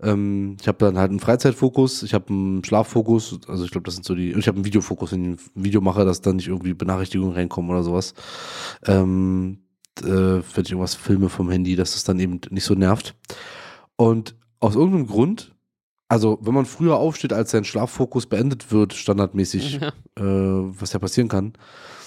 [0.00, 3.94] Ähm, ich habe dann halt einen Freizeitfokus, ich habe einen Schlaffokus, also ich glaube, das
[3.94, 6.48] sind so die, ich habe einen Videofokus, wenn ich ein Video mache, dass dann nicht
[6.48, 8.14] irgendwie Benachrichtigungen reinkommen oder sowas.
[8.86, 9.58] Ähm,
[10.00, 13.16] äh, wenn ich irgendwas filme vom Handy, dass es dann eben nicht so nervt.
[14.00, 15.54] Und aus irgendeinem Grund,
[16.08, 19.88] also wenn man früher aufsteht, als sein Schlaffokus beendet wird, standardmäßig, Ja.
[20.16, 21.52] äh, was ja passieren kann,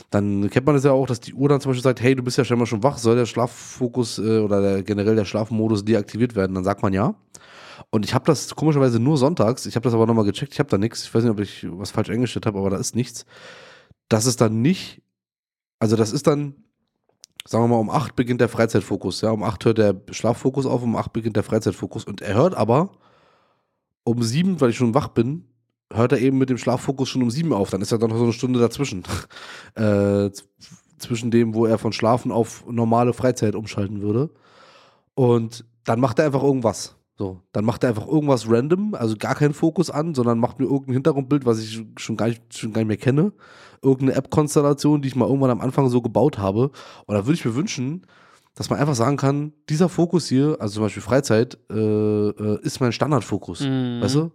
[0.09, 2.23] dann kennt man es ja auch, dass die Uhr dann zum Beispiel sagt, hey, du
[2.23, 6.35] bist ja scheinbar schon wach, soll der Schlaffokus äh, oder der, generell der Schlafmodus deaktiviert
[6.35, 6.55] werden?
[6.55, 7.13] Dann sagt man ja.
[7.89, 10.69] Und ich habe das komischerweise nur sonntags, ich habe das aber nochmal gecheckt, ich habe
[10.69, 13.25] da nichts, ich weiß nicht, ob ich was falsch eingestellt habe, aber da ist nichts.
[14.07, 15.01] Das ist dann nicht,
[15.79, 16.60] also das ist dann,
[17.45, 20.83] sagen wir mal, um 8 beginnt der Freizeitfokus, ja, um 8 hört der Schlaffokus auf,
[20.83, 22.91] um 8 beginnt der Freizeitfokus und er hört aber
[24.03, 25.45] um 7, weil ich schon wach bin,
[25.91, 28.17] hört er eben mit dem Schlaffokus schon um 7 auf, dann ist ja dann noch
[28.17, 29.03] so eine Stunde dazwischen.
[29.75, 30.29] äh,
[31.01, 34.29] zwischen dem, wo er von Schlafen auf normale Freizeit umschalten würde.
[35.15, 36.95] Und dann macht er einfach irgendwas.
[37.21, 40.65] So, dann macht er einfach irgendwas random, also gar keinen Fokus an, sondern macht mir
[40.65, 43.31] irgendein Hintergrundbild, was ich schon gar nicht, schon gar nicht mehr kenne.
[43.83, 46.71] Irgendeine App-Konstellation, die ich mal irgendwann am Anfang so gebaut habe.
[47.05, 48.07] Und da würde ich mir wünschen,
[48.55, 52.79] dass man einfach sagen kann, dieser Fokus hier, also zum Beispiel Freizeit, äh, äh, ist
[52.79, 53.59] mein Standardfokus.
[53.59, 54.01] Mhm.
[54.01, 54.31] Weißt du?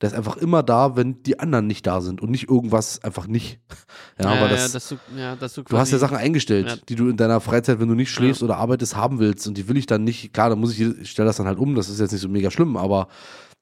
[0.00, 3.26] Der ist einfach immer da, wenn die anderen nicht da sind und nicht irgendwas einfach
[3.26, 3.60] nicht.
[4.18, 6.94] Ja, ja, ja, das, dass du, ja, dass du, Du hast ja Sachen eingestellt, die
[6.94, 9.46] du in deiner Freizeit, wenn du nicht schläfst oder arbeitest, haben willst.
[9.46, 10.34] Und die will ich dann nicht.
[10.34, 11.74] Klar, dann muss ich, ich stelle das dann halt um.
[11.74, 13.08] Das ist jetzt nicht so mega schlimm, aber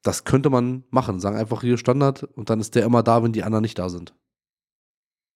[0.03, 1.21] das könnte man machen.
[1.21, 3.89] Sagen einfach hier Standard und dann ist der immer da, wenn die anderen nicht da
[3.89, 4.15] sind.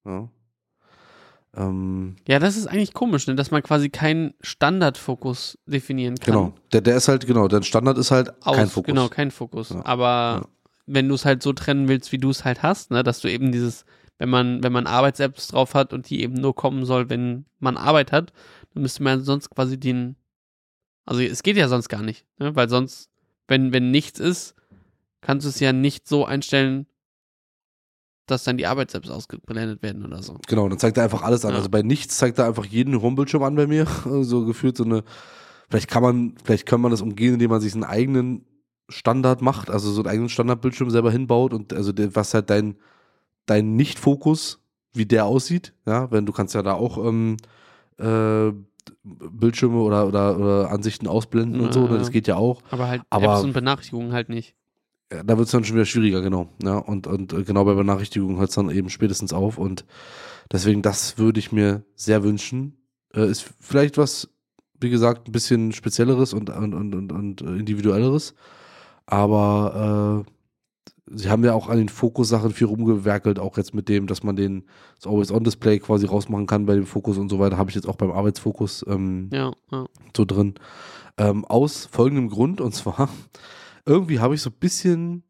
[0.04, 0.28] Ja.
[1.56, 3.34] Ähm, Ja, das ist eigentlich komisch, ne?
[3.34, 6.34] dass man quasi keinen Standardfokus definieren kann.
[6.34, 6.54] genau.
[6.72, 8.86] Der, der ist halt, genau, der Standard ist halt Aus, kein Fokus.
[8.86, 9.70] Genau, kein Fokus.
[9.70, 9.84] Ja.
[9.84, 10.48] Aber.
[10.86, 13.28] Wenn du es halt so trennen willst, wie du es halt hast, ne, dass du
[13.28, 13.84] eben dieses,
[14.18, 17.76] wenn man, wenn man Arbeits-Apps drauf hat und die eben nur kommen soll, wenn man
[17.76, 18.32] Arbeit hat,
[18.74, 20.16] dann müsste man sonst quasi den,
[21.04, 22.54] also es geht ja sonst gar nicht, ne?
[22.56, 23.10] weil sonst,
[23.48, 24.54] wenn, wenn nichts ist,
[25.20, 26.86] kannst du es ja nicht so einstellen,
[28.26, 30.38] dass dann die Arbeits-Apps ausgeblendet werden oder so.
[30.46, 31.52] Genau, dann zeigt er einfach alles an.
[31.52, 31.56] Ja.
[31.56, 33.86] Also bei nichts zeigt er einfach jeden Homebildschirm an bei mir.
[34.22, 35.02] So gefühlt so eine,
[35.68, 38.44] vielleicht kann man, vielleicht kann man das umgehen, indem man sich einen eigenen
[38.88, 42.76] Standard macht, also so einen eigenen Standardbildschirm selber hinbaut und also was halt dein,
[43.46, 44.60] dein Nicht-Fokus,
[44.92, 47.36] wie der aussieht, ja, wenn du kannst ja da auch ähm,
[47.98, 48.52] äh,
[49.04, 51.98] Bildschirme oder, oder, oder Ansichten ausblenden und so, ne?
[51.98, 52.12] das Ja.
[52.12, 52.62] geht ja auch.
[52.70, 54.54] Aber halt Aber- Apps und Benachrichtigungen halt nicht.
[55.12, 56.48] Ja, da wird es dann schon wieder schwieriger, genau.
[56.62, 59.58] Ja, und, und äh, genau bei Benachrichtigungen hört es dann eben spätestens auf.
[59.58, 59.84] Und
[60.50, 62.78] deswegen, das würde ich mir sehr wünschen.
[63.14, 64.30] Äh, ist vielleicht was,
[64.80, 68.34] wie gesagt, ein bisschen spezielleres und, und, und, und, und äh, individuelleres.
[69.12, 74.06] Aber äh, sie haben ja auch an den Fokus-Sachen viel rumgewerkelt, auch jetzt mit dem,
[74.06, 74.64] dass man den
[74.96, 77.58] das Always-On-Display quasi rausmachen kann bei dem Fokus und so weiter.
[77.58, 79.84] Habe ich jetzt auch beim Arbeitsfokus ähm, Ja, ja.
[80.16, 80.54] so drin.
[81.18, 83.10] Ähm, aus folgendem Grund, und zwar,
[83.84, 85.24] irgendwie habe ich so ein bisschen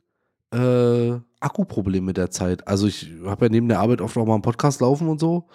[0.53, 2.69] äh, Akkuprobleme derzeit.
[2.69, 5.49] Also ich habe ja neben der Arbeit oft auch mal einen Podcast laufen und so.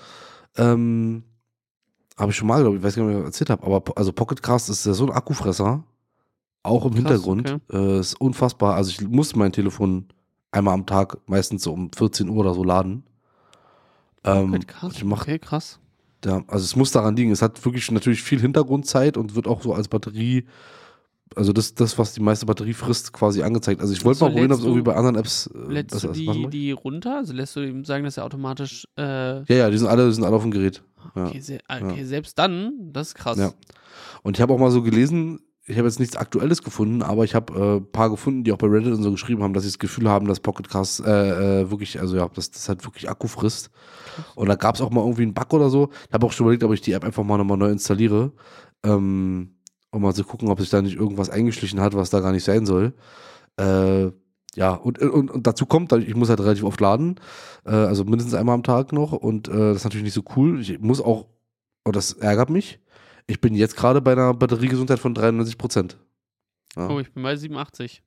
[0.58, 1.24] Ähm,
[2.18, 4.12] habe ich schon mal, glaube ich, weiß gar nicht, ob ich erzählt habe, aber also
[4.12, 5.86] Pocketcast ist ja so ein Akkufresser.
[6.68, 7.60] Auch im Krass, Hintergrund.
[7.70, 7.78] okay.
[7.78, 8.76] Äh, ist unfassbar.
[8.76, 10.06] Also ich muss mein Telefon
[10.52, 13.04] einmal am Tag, meistens so um 14 Uhr oder so laden.
[14.24, 14.94] Ähm, Halt krass.
[14.96, 15.80] ich mach, okay, krass.
[16.26, 17.32] ja, also es muss daran liegen.
[17.32, 20.46] Es hat wirklich natürlich viel Hintergrundzeit und wird auch so als Batterie,
[21.36, 23.82] also das, das was die meiste Batterie frisst, quasi angezeigt.
[23.82, 26.14] Also ich wollte mal probieren, ob es irgendwie bei anderen Apps äh, Lädst besser du
[26.14, 27.18] die, die runter?
[27.18, 28.88] Also lässt du ihm sagen, dass er automatisch.
[28.98, 30.84] Äh, Ja, ja, die sind alle, die sind alle auf dem Gerät.
[31.16, 31.28] Ja.
[31.28, 33.38] okay, se okay selbst dann, das ist krass.
[33.38, 33.52] Ja.
[34.24, 37.36] Und ich habe auch mal so gelesen, ich habe jetzt nichts Aktuelles gefunden, aber ich
[37.36, 39.70] habe äh, ein paar gefunden, die auch bei Reddit und so geschrieben haben, dass sie
[39.70, 43.10] das Gefühl haben, dass Pocket Cast äh, äh, wirklich, also ja, dass das halt wirklich
[43.10, 43.70] Akku frisst.
[44.36, 45.90] Und da gab es auch mal irgendwie einen Bug oder so.
[46.08, 48.32] Ich habe auch schon überlegt, ob ich die App einfach mal nochmal neu installiere.
[48.84, 49.58] Ähm,
[49.92, 52.44] um mal zu gucken, ob sich da nicht irgendwas eingeschlichen hat, was da gar nicht
[52.44, 52.94] sein soll.
[53.58, 54.12] Äh,
[54.56, 57.20] ja, und, und, und dazu kommt, ich muss halt relativ oft laden,
[57.66, 60.60] äh, also mindestens einmal am Tag noch und äh, das ist natürlich nicht so cool.
[60.62, 61.28] Ich muss auch,
[61.84, 62.80] und das ärgert mich,
[63.28, 65.98] ich bin jetzt gerade bei einer Batteriegesundheit von 93 Prozent.
[66.76, 68.04] Ja, Oh, ich bin bei 87.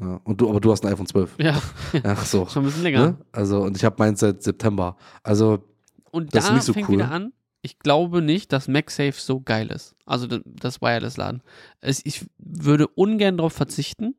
[0.00, 0.20] ja.
[0.24, 1.36] Und du, aber du hast ein iPhone 12.
[1.38, 1.60] Ja,
[2.04, 2.46] Ach so.
[2.46, 3.06] schon ein bisschen länger.
[3.08, 3.16] Ne?
[3.32, 4.96] Also, und ich habe meins seit September.
[5.22, 5.64] Also,
[6.10, 6.96] Und Das ist da nicht so fängt cool.
[6.96, 9.94] wieder an, ich glaube nicht, dass MagSafe so geil ist.
[10.06, 11.42] Also das Wireless-Laden.
[11.80, 14.14] Es- Ich würde ungern darauf verzichten,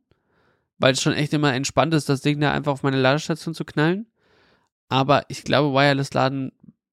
[0.78, 3.66] weil es schon echt immer entspannt ist, das Ding da einfach auf meine Ladestation zu
[3.66, 4.08] knallen.
[4.90, 6.52] Aber ich glaube, Wireless-Laden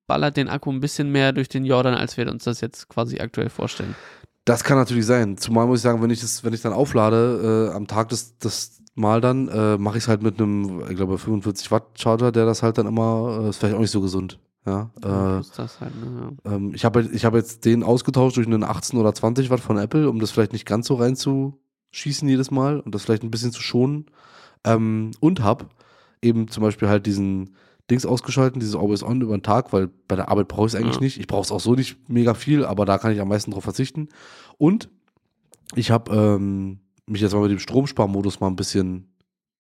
[0.09, 3.21] ballert den Akku ein bisschen mehr durch den Jordan, als wir uns das jetzt quasi
[3.21, 3.95] aktuell vorstellen.
[4.45, 5.37] das kann natürlich sein.
[5.37, 8.37] Zumal muss ich sagen, wenn ich das, wenn ich dann auflade, äh, am Tag das,
[8.39, 12.33] das Mal dann, äh, mache ich es halt mit einem, ich glaube, 45 Watt Charger,
[12.33, 14.41] der das halt dann immer, äh, ist vielleicht auch nicht so gesund.
[14.67, 16.37] Ja, äh, halt, ne?
[16.45, 16.53] ja.
[16.53, 19.79] Ähm, ich habe ich hab jetzt den ausgetauscht durch einen 18 oder 20 Watt von
[19.79, 23.53] Apple, um das vielleicht nicht ganz so reinzuschießen jedes Mal und das vielleicht ein bisschen
[23.53, 24.07] zu schonen.
[24.65, 25.67] Ähm, und habe
[26.21, 27.55] eben zum Beispiel halt diesen
[27.91, 30.81] Dings ausgeschalten, dieses Always On über den Tag, weil bei der Arbeit brauche ich es
[30.81, 31.03] eigentlich Ja.
[31.03, 31.19] nicht.
[31.19, 33.65] Ich brauche es auch so nicht mega viel, aber da kann ich am meisten drauf
[33.65, 34.09] verzichten.
[34.59, 34.89] Und
[35.75, 39.09] ich habe ähm, mich jetzt mal mit dem Stromsparmodus mal ein bisschen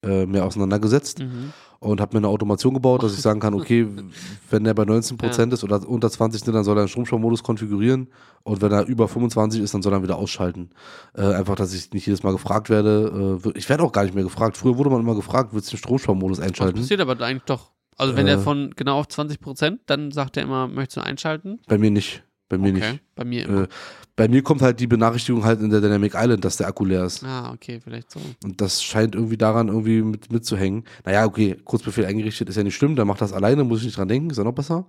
[0.04, 1.52] äh, mehr auseinandergesetzt Mhm.
[1.80, 3.84] und habe mir eine Automation gebaut, dass ich sagen kann, okay,
[4.50, 8.08] wenn der bei 19% ist oder unter 20 sind, dann soll er einen Stromsparmodus konfigurieren
[8.44, 10.70] und wenn er über 25 ist, dann soll er wieder ausschalten.
[11.14, 13.40] Äh, einfach, dass ich nicht jedes Mal gefragt werde.
[13.44, 14.56] Äh, ich werde auch gar nicht mehr gefragt.
[14.56, 16.78] Früher wurde man immer gefragt, willst du den Stromsparmodus Das einschalten?
[16.78, 17.72] passiert aber eigentlich doch.
[17.98, 18.32] Also wenn Äh.
[18.32, 21.60] er von genau auf 20 Prozent, dann sagt er immer, möchtest du einschalten?
[21.66, 22.22] Bei mir nicht.
[22.48, 22.92] Bei mir okay.
[22.92, 23.02] nicht.
[23.14, 23.62] Bei mir immer.
[23.64, 23.68] Äh,
[24.16, 27.04] bei mir kommt halt die Benachrichtigung halt in der Dynamic Island, dass der Akku leer
[27.04, 27.22] ist.
[27.24, 28.18] ah, okay, vielleicht so.
[28.42, 30.84] Und das scheint irgendwie daran irgendwie mit, mitzuhängen.
[31.04, 33.96] Naja, okay, Kurzbefehl eingerichtet ist ja nicht schlimm, der macht das alleine, muss ich nicht
[33.98, 34.86] dran denken, ist ja noch besser.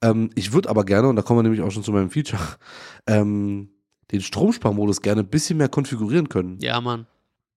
[0.00, 2.40] Ähm, ich würde aber gerne, und da kommen wir nämlich auch schon zu meinem Feature,
[3.06, 3.68] ähm,
[4.10, 6.58] den Stromsparmodus gerne ein bisschen mehr konfigurieren können.
[6.60, 7.06] Ja, Mann.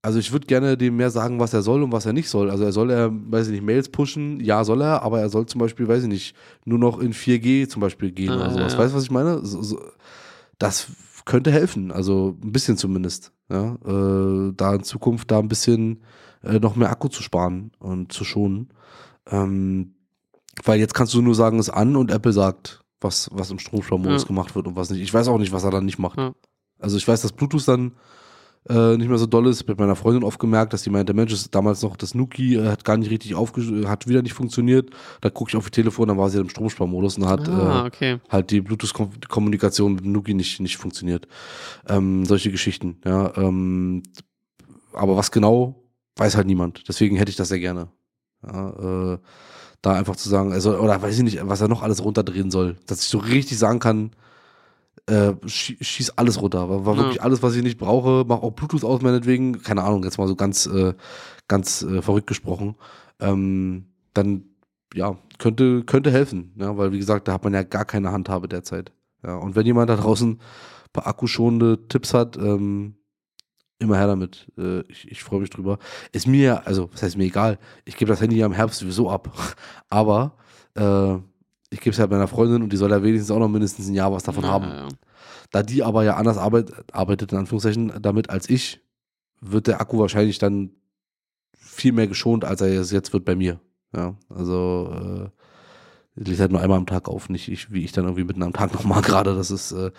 [0.06, 2.52] Also ich würde gerne dem mehr sagen, was er soll und was er nicht soll.
[2.52, 5.48] Also er soll er, weiß ich nicht, Mails pushen, ja soll er, aber er soll
[5.48, 8.74] zum Beispiel, weiß ich nicht, nur noch in 4G zum Beispiel gehen Ah, oder sowas.
[8.74, 8.80] ja.
[8.80, 9.44] Weißt du, was ich meine?
[9.44, 9.80] So, so,
[10.60, 10.88] das
[11.26, 13.32] könnte helfen, also ein bisschen zumindest.
[13.50, 13.78] Ja?
[13.84, 16.02] Äh, da in Zukunft da ein bisschen
[16.44, 18.70] äh, noch mehr Akku zu sparen und zu schonen.
[19.32, 19.96] Ähm,
[20.64, 24.22] weil jetzt kannst du nur sagen, es an und Apple sagt, was, was im Stromsparmodus
[24.22, 24.28] Ja.
[24.28, 25.02] gemacht wird und was nicht.
[25.02, 26.20] Ich weiß auch nicht, was er dann nicht macht.
[26.80, 27.94] Also ich weiß, dass Bluetooth dann
[28.70, 29.58] äh, nicht mehr so doll ist.
[29.58, 32.16] Ich habe mit meiner Freundin oft gemerkt, dass die meinte, Mensch, ist damals noch das
[32.16, 34.90] Nuki äh, hat gar nicht richtig aufge hat wieder nicht funktioniert.
[35.22, 37.88] Da gucke ich auf ihr Telefon, dann war sie im Stromsparmodus und hat ah, äh,
[37.88, 38.20] okay.
[38.30, 41.28] halt die Bluetooth-Kommunikation mit dem Nuki nicht, nicht funktioniert.
[41.88, 43.36] Ähm, solche Geschichten, ja.
[43.38, 44.04] Ähm,
[44.94, 45.84] aber was genau,
[46.16, 46.88] weiß halt niemand.
[46.88, 47.90] Deswegen hätte ich das sehr gerne.
[48.46, 49.18] Ja, äh,
[49.82, 52.78] da einfach zu sagen, also, oder weiß ich nicht, was er noch alles runterdrehen soll.
[52.88, 54.12] Dass ich so richtig sagen kann,
[55.08, 56.70] äh, schie- schieß alles runter.
[56.70, 57.00] War, war Ja.
[57.02, 58.24] wirklich alles, was ich nicht brauche.
[58.28, 59.62] Mach auch Bluetooth aus, meinetwegen.
[59.62, 60.94] Keine Ahnung, jetzt mal so ganz, äh,
[61.48, 62.76] ganz äh, verrückt gesprochen.
[63.20, 64.44] Ähm, dann
[64.94, 68.48] ja, könnte, könnte helfen, ja, weil wie gesagt, da hat man ja gar keine Handhabe
[68.48, 68.92] derzeit.
[69.24, 70.40] Ja, und wenn jemand da draußen ein
[70.94, 72.96] paar akkuschonende Tipps hat, ähm,
[73.80, 74.50] immer her damit.
[74.58, 75.80] Äh, ich ich freue mich drüber.
[76.14, 78.80] Ist mir, ja, also, was heißt mir egal, ich gebe das Handy ja im Herbst
[78.80, 79.30] sowieso ab.
[79.90, 80.38] Aber
[80.76, 81.18] äh,
[81.76, 83.94] ich gebe es halt meiner Freundin und die soll ja wenigstens auch noch mindestens ein
[83.94, 84.66] Jahr was davon Ja, haben.
[84.66, 84.88] ja.
[85.52, 88.80] Da die aber ja anders arbeit, arbeitet, in Anführungszeichen, damit als ich,
[89.42, 90.72] wird der Akku wahrscheinlich dann
[91.58, 93.60] viel mehr geschont, als er es jetzt wird bei mir.
[93.94, 95.30] Ja, also äh,
[96.22, 98.42] ich lese halt nur einmal am Tag auf, nicht ich, wie ich dann irgendwie mitten
[98.44, 99.36] am Tag nochmal gerade.
[99.36, 99.92] Das ist, äh,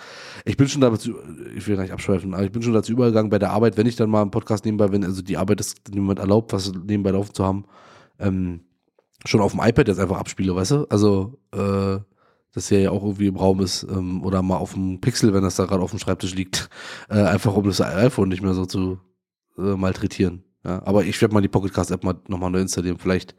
[0.47, 1.15] ich bin schon dazu,
[1.55, 3.87] ich will gar nicht abschweifen, aber ich bin schon dazu übergegangen bei der Arbeit, wenn
[3.87, 7.11] ich dann mal einen Podcast nebenbei, wenn also die Arbeit ist niemand erlaubt, was nebenbei
[7.11, 7.67] laufen zu haben,
[8.19, 8.61] ähm,
[9.27, 10.85] schon auf dem iPad jetzt einfach abspiele, weißt du?
[10.89, 11.99] Also, äh,
[12.53, 15.43] das hier ja auch irgendwie im Raum ist, ähm, oder mal auf dem Pixel, wenn
[15.43, 16.71] das da gerade auf dem Schreibtisch liegt,
[17.11, 18.99] äh, einfach um das iPhone nicht mehr so zu
[19.59, 20.43] äh, malträtieren.
[20.65, 22.99] Ja, aber ich werde mal die Pocketcast App mal nochmal neu installieren.
[22.99, 23.35] Vielleicht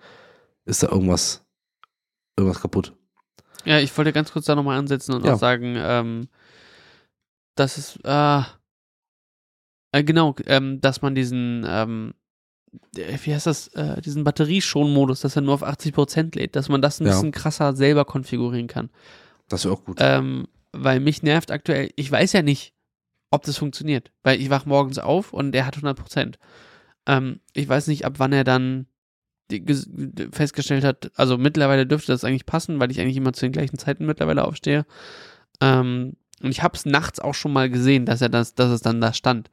[0.66, 1.44] ist da irgendwas,
[2.38, 2.94] irgendwas kaputt.
[3.66, 5.34] Ja, ich wollte ganz kurz da nochmal ansetzen und Ja.
[5.34, 6.28] auch sagen, ähm,
[7.56, 8.42] dass es, äh,
[9.92, 12.17] äh, genau, ähm, dass man diesen, ähm, äh,
[12.96, 17.00] wie heißt das, äh, diesen Batterieschonmodus, dass er nur auf 80% lädt, dass man das
[17.00, 17.14] ein Ja.
[17.14, 18.90] bisschen krasser selber konfigurieren kann.
[19.50, 19.98] Das wäre auch gut.
[20.00, 22.74] Ähm, weil mich nervt aktuell, ich weiß ja nicht,
[23.32, 26.38] ob das funktioniert, weil ich wach morgens auf und der hat 100%.
[27.06, 28.88] Ähm, ich weiß nicht, ab wann er dann
[30.32, 33.78] festgestellt hat, also mittlerweile dürfte das eigentlich passen, weil ich eigentlich immer zu den gleichen
[33.78, 34.86] Zeiten mittlerweile aufstehe.
[35.62, 38.82] Ähm, und ich habe es nachts auch schon mal gesehen, dass er das, dass es
[38.82, 39.50] dann da stand.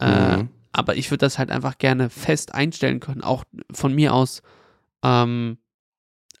[0.00, 0.48] Äh, Mhm.
[0.74, 4.42] Aber ich würde das halt einfach gerne fest einstellen können, auch von mir aus,
[5.04, 5.56] ähm,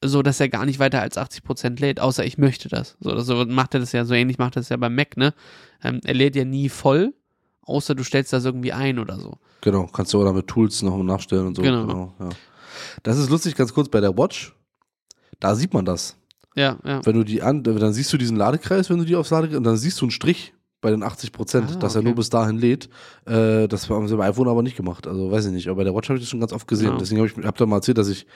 [0.02, 2.96] so dass er gar nicht weiter als 80% lädt, außer ich möchte das.
[3.00, 5.34] So, so macht er das ja, so ähnlich macht er das ja beim Mac, ne?
[5.82, 7.14] Ähm, er lädt ja nie voll,
[7.62, 9.38] außer du stellst das irgendwie ein oder so.
[9.60, 11.62] Genau, kannst du auch mit Tools noch nachstellen und so.
[11.62, 12.12] Genau.
[12.18, 12.28] ja.
[13.04, 14.52] Das ist lustig, ganz kurz bei der Watch.
[15.38, 16.16] Da sieht man das.
[16.56, 17.06] Ja, ja.
[17.06, 19.64] Wenn du die an, dann siehst du diesen Ladekreis, wenn du die aufs Ladekreis, und
[19.64, 22.08] dann siehst du einen Strich bei den 80 Prozent, Ah, dass er okay.
[22.08, 22.88] nur bis dahin lädt.
[23.26, 25.06] Äh, das haben sie beim iPhone aber nicht gemacht.
[25.08, 25.66] Also weiß ich nicht.
[25.68, 26.92] Aber bei der Watch habe ich das schon ganz oft gesehen.
[26.92, 26.98] Ja.
[26.98, 28.26] Deswegen habe ich hab da mal erzählt, dass ich,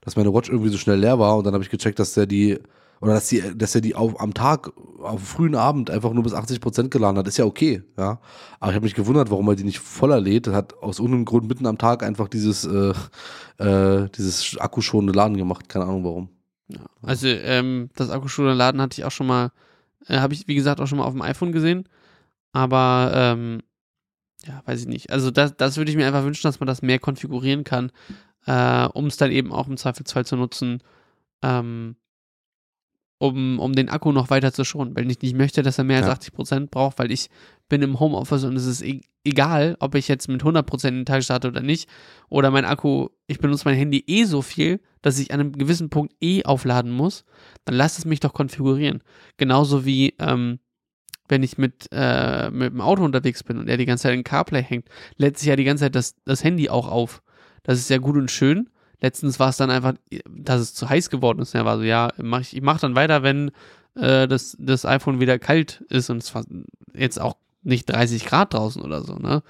[0.00, 2.26] dass meine Watch irgendwie so schnell leer war und dann habe ich gecheckt, dass der
[2.26, 2.58] die
[3.00, 6.32] oder dass die, dass er die auf, am Tag, auf frühen Abend einfach nur bis
[6.32, 8.18] 80 Prozent geladen hat, ist ja okay, ja.
[8.58, 10.48] Aber ich habe mich gewundert, warum er die nicht voller lädt.
[10.48, 12.92] Er hat aus irgendeinem Grund mitten am Tag einfach dieses, äh,
[13.58, 15.68] äh, dieses akkuschonende Laden gemacht.
[15.68, 16.28] Keine Ahnung warum.
[16.68, 16.80] ja.
[17.02, 19.52] Also, ähm, das Akkuschulterladen hatte ich auch schon mal,
[20.08, 21.88] äh, habe ich, wie gesagt, auch schon mal auf dem iPhone gesehen.
[22.58, 23.62] Aber, ähm,
[24.46, 25.10] ja, weiß ich nicht.
[25.10, 27.92] Also, das, das würde ich mir einfach wünschen, dass man das mehr konfigurieren kann,
[28.46, 30.82] äh, um es dann eben auch im Zweifelsfall zu nutzen,
[31.42, 31.94] ähm,
[33.20, 34.96] um, um den Akku noch weiter zu schonen.
[34.96, 36.06] Weil ich nicht möchte, dass er mehr Ja.
[36.08, 37.30] als 80% braucht, weil ich
[37.68, 41.04] bin im Homeoffice und es ist e egal, ob ich jetzt mit 100% in den
[41.06, 41.88] Tag starte oder nicht.
[42.28, 45.90] Oder mein Akku, ich benutze mein Handy eh so viel, dass ich an einem gewissen
[45.90, 47.24] Punkt eh aufladen muss.
[47.66, 49.02] Dann lasst es mich doch konfigurieren.
[49.36, 50.60] Genauso wie, ähm,
[51.28, 54.24] wenn ich mit, äh, mit dem Auto unterwegs bin und er die ganze Zeit in
[54.24, 57.22] CarPlay hängt, lädt sich ja die ganze Zeit das, das Handy auch auf.
[57.62, 58.70] Das ist ja gut und schön.
[59.00, 59.94] Letztens war es dann einfach,
[60.28, 61.54] dass es zu heiß geworden ist.
[61.54, 63.50] Er war so, ja, mach ich, ich mache dann weiter, wenn
[63.94, 66.44] äh, das, das iPhone wieder kalt ist und es war
[66.94, 69.42] jetzt auch nicht 30 Grad draußen oder so, ne?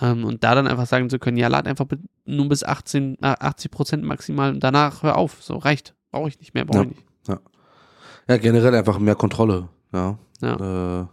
[0.00, 1.86] Ähm, und da dann einfach sagen zu können, ja, lad einfach
[2.24, 5.42] nur bis 18, äh, 80 Prozent maximal und danach hör auf.
[5.42, 5.94] So reicht.
[6.12, 6.90] Brauche ich nicht mehr, brauche Ja.
[6.90, 7.40] ich nicht.
[8.28, 10.18] Ja, generell einfach mehr Kontrolle, ja.
[10.40, 11.02] Ja.
[11.02, 11.06] Äh,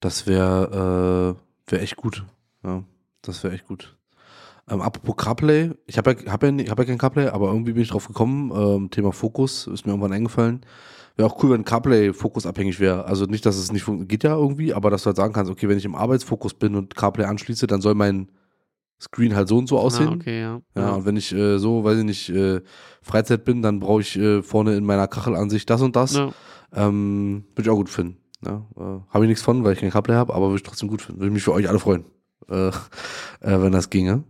[0.00, 1.36] das wäre
[1.68, 2.24] äh, wär echt gut.
[2.64, 2.84] Ja,
[3.22, 3.96] das wäre echt gut.
[4.68, 7.82] Ähm, apropos CarPlay, ich habe ja, hab ja, hab ja kein CarPlay, aber irgendwie bin
[7.82, 8.52] ich drauf gekommen.
[8.54, 10.60] Ähm, Thema Fokus ist mir irgendwann eingefallen.
[11.16, 13.04] Wäre auch cool, wenn CarPlay fokusabhängig wäre.
[13.04, 15.68] Also nicht, dass es nicht geht ja irgendwie, aber dass du halt sagen kannst, okay,
[15.68, 18.30] wenn ich im Arbeitsfokus bin und CarPlay anschließe, dann soll mein
[19.00, 20.08] Screen halt so und so aussehen.
[20.08, 20.60] Ah, okay, ja.
[20.76, 22.60] Ja, und wenn ich äh, so, weiß ich nicht, äh,
[23.02, 26.14] Freizeit bin, dann brauche ich äh, vorne in meiner Kachelansicht das und das.
[26.14, 26.32] Ja.
[26.72, 28.18] Ähm, würde ich auch gut finden.
[28.44, 30.88] Ja, äh, habe ich nichts von, weil ich kein CarPlay habe, aber würde ich trotzdem
[30.88, 31.20] gut finden.
[31.20, 32.04] Würde ich mich für euch alle freuen,
[32.48, 32.72] äh, äh,
[33.40, 34.24] wenn das ginge.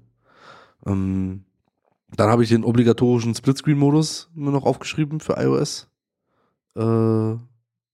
[0.87, 1.45] Ähm,
[2.17, 5.89] dann habe ich den obligatorischen Splitscreen-Modus mir noch aufgeschrieben für iOS.
[6.77, 7.37] Äh,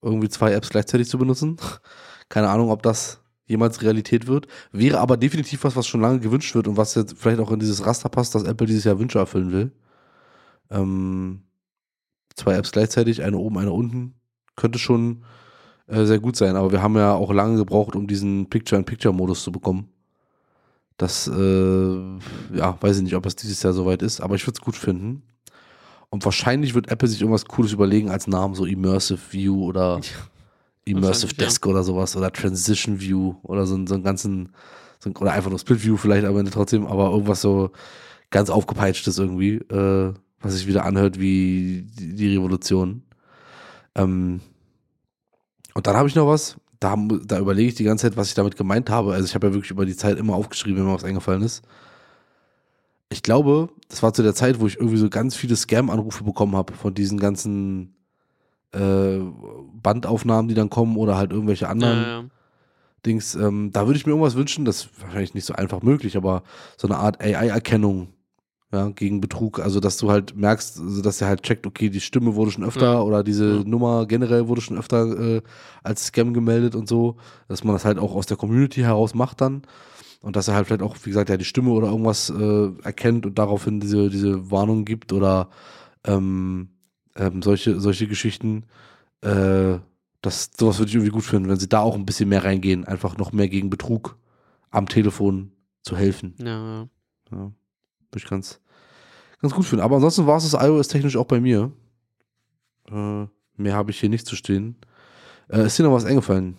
[0.02, 1.56] irgendwie zwei Apps gleichzeitig zu benutzen.
[2.28, 4.46] Keine Ahnung, ob das jemals Realität wird.
[4.72, 7.60] Wäre aber definitiv was, was schon lange gewünscht wird und was jetzt vielleicht auch in
[7.60, 9.72] dieses Raster passt, dass Apple dieses Jahr Wünsche erfüllen will.
[10.70, 11.42] Ähm,
[12.34, 14.14] zwei Apps gleichzeitig, eine oben, eine unten,
[14.56, 15.22] könnte schon
[15.86, 16.56] äh, sehr gut sein.
[16.56, 19.88] Aber wir haben ja auch lange gebraucht, um diesen Picture-in-Picture-Modus zu bekommen.
[20.96, 21.96] Das, äh,
[22.54, 24.76] ja, weiß ich nicht, ob das dieses Jahr soweit ist, aber ich würde es gut
[24.76, 25.22] finden.
[26.08, 30.00] Und wahrscheinlich wird Apple sich irgendwas Cooles überlegen als Namen, so Immersive View oder
[30.84, 31.44] Immersive wahrscheinlich, ja.
[31.44, 34.50] Desk oder sowas oder Transition View oder so, so einen ganzen,
[34.98, 37.70] so, ein- oder einfach nur Split View vielleicht am Ende trotzdem, aber irgendwas so
[38.30, 39.56] ganz aufgepeitschtes irgendwie.
[39.56, 43.02] Äh, was sich wieder anhört wie die, die Revolution.
[43.96, 44.40] Ähm,
[45.74, 48.34] und dann habe ich noch was, da, da überlege ich die ganze Zeit, was ich
[48.34, 49.12] damit gemeint habe.
[49.12, 51.62] Also ich habe ja wirklich über die Zeit immer aufgeschrieben, wenn mir was eingefallen ist.
[53.08, 56.56] Ich glaube, das war zu der Zeit, wo ich irgendwie so ganz viele Scam-Anrufe bekommen
[56.56, 57.94] habe von diesen ganzen
[58.72, 59.18] äh,
[59.82, 62.24] Bandaufnahmen, die dann kommen oder halt irgendwelche anderen Ja, ja.
[63.04, 63.34] Dings.
[63.36, 66.42] Ähm, da würde ich mir irgendwas wünschen, das ist wahrscheinlich nicht so einfach möglich, aber
[66.76, 68.08] so eine Art AI-Erkennung
[68.72, 69.60] ja, gegen Betrug.
[69.60, 72.64] Also, dass du halt merkst, also, dass er halt checkt, okay, die Stimme wurde schon
[72.64, 73.00] öfter Ja.
[73.00, 73.64] oder diese Ja.
[73.64, 75.42] Nummer generell wurde schon öfter äh,
[75.82, 77.16] als Scam gemeldet und so,
[77.48, 79.62] dass man das halt auch aus der Community heraus macht dann.
[80.22, 83.26] Und dass er halt vielleicht auch, wie gesagt, ja, die Stimme oder irgendwas äh, erkennt
[83.26, 85.50] und daraufhin diese, diese Warnung gibt oder
[86.04, 86.70] ähm,
[87.14, 88.64] ähm, solche, solche Geschichten.
[89.20, 89.78] Äh,
[90.22, 92.84] das, sowas würde ich irgendwie gut finden, wenn sie da auch ein bisschen mehr reingehen,
[92.84, 94.16] einfach noch mehr gegen Betrug
[94.70, 95.52] am Telefon
[95.82, 96.34] zu helfen.
[96.40, 96.88] Ja,
[97.30, 97.52] ja.
[98.16, 98.60] Würde ich ganz,
[99.42, 99.84] ganz gut finden.
[99.84, 101.70] Aber ansonsten war es das iOS-technisch auch bei mir.
[102.90, 103.26] Äh,
[103.56, 104.76] mehr habe ich hier nicht zu stehen.
[105.50, 106.56] Äh, ist dir noch was eingefallen?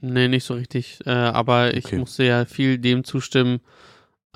[0.00, 1.00] Nee, nicht so richtig.
[1.04, 1.98] Äh, aber ich Okay.
[1.98, 3.58] musste ja viel dem zustimmen,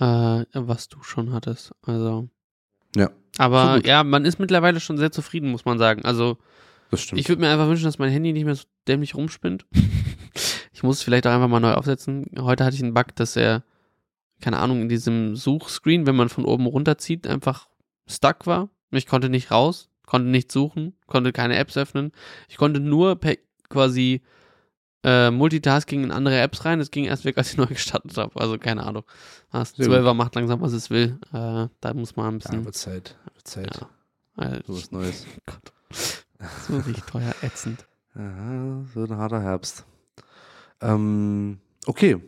[0.01, 1.73] äh, was du schon hattest.
[1.83, 2.29] Also.
[2.97, 3.11] Ja.
[3.37, 3.87] So Aber gut.
[3.87, 6.05] ja, man ist mittlerweile schon sehr zufrieden, muss man sagen.
[6.05, 6.39] Also,
[6.91, 7.21] Das stimmt.
[7.21, 9.65] ich würde mir einfach wünschen, dass mein Handy nicht mehr so dämlich rumspinnt.
[10.73, 12.27] ich muss es vielleicht auch einfach mal neu aufsetzen.
[12.41, 13.63] Heute hatte ich einen Bug, dass er,
[14.43, 17.69] keine Ahnung, in diesem Suchscreen, wenn man von oben runterzieht, einfach
[18.07, 18.69] stuck war.
[18.91, 22.13] Ich konnte nicht raus, konnte nicht suchen, konnte keine Apps öffnen.
[22.49, 23.37] Ich konnte nur per
[23.71, 24.21] quasi
[25.05, 26.79] äh, Multitasking in andere Apps rein.
[26.79, 28.39] Das ging erst weg, als ich neu gestartet habe.
[28.39, 29.05] Also keine Ahnung.
[29.51, 31.19] Das Sehr 12er macht langsam, was es will.
[31.33, 32.65] Äh, da muss man ein ja, bisschen.
[32.65, 33.17] wird Zeit.
[33.35, 33.81] Wird Zeit.
[34.37, 34.45] Ja.
[34.45, 35.27] Äh, So was Neues.
[35.47, 35.73] Gott.
[36.69, 37.87] So richtig teuer ätzend.
[38.15, 39.87] Ja, so ein harter Herbst.
[40.83, 42.21] Ähm, okay.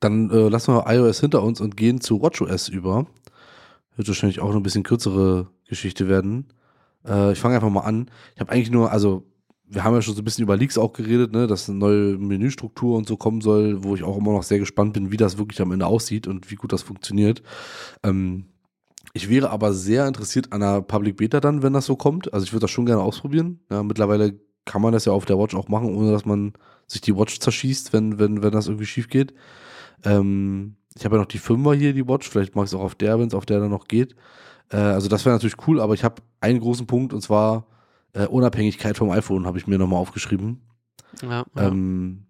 [0.00, 3.06] Dann äh, lassen wir iOS hinter uns und gehen zu WatchOS über.
[3.96, 6.48] Wird wahrscheinlich auch noch ein bisschen kürzere Geschichte werden.
[7.06, 8.10] Äh, ich fange einfach mal an.
[8.34, 9.24] Ich habe eigentlich nur, also
[9.68, 12.18] wir haben ja schon so ein bisschen über Leaks auch geredet, ne, dass eine neue
[12.18, 15.38] Menüstruktur und so kommen soll, wo ich auch immer noch sehr gespannt bin, wie das
[15.38, 17.42] wirklich am Ende aussieht und wie gut das funktioniert.
[18.02, 18.46] Ähm,
[19.12, 22.32] ich wäre aber sehr interessiert an einer Public Beta dann, wenn das so kommt.
[22.32, 23.60] Also ich würde das schon gerne ausprobieren.
[23.70, 26.52] Ja, mittlerweile kann man das ja auf der Watch auch machen, ohne dass man
[26.86, 29.32] sich die Watch zerschießt, wenn, wenn, wenn das irgendwie schief geht.
[30.04, 32.28] Ähm, ich habe ja noch die Fünfer hier, die Watch.
[32.28, 34.14] Vielleicht mache ich es auch auf der, wenn es auf der dann noch geht.
[34.70, 37.66] Äh, also das wäre natürlich cool, aber ich habe einen großen Punkt und zwar
[38.12, 40.62] äh, Unabhängigkeit vom iPhone habe ich mir nochmal aufgeschrieben.
[41.22, 41.68] Ja, ja.
[41.68, 42.26] Ähm,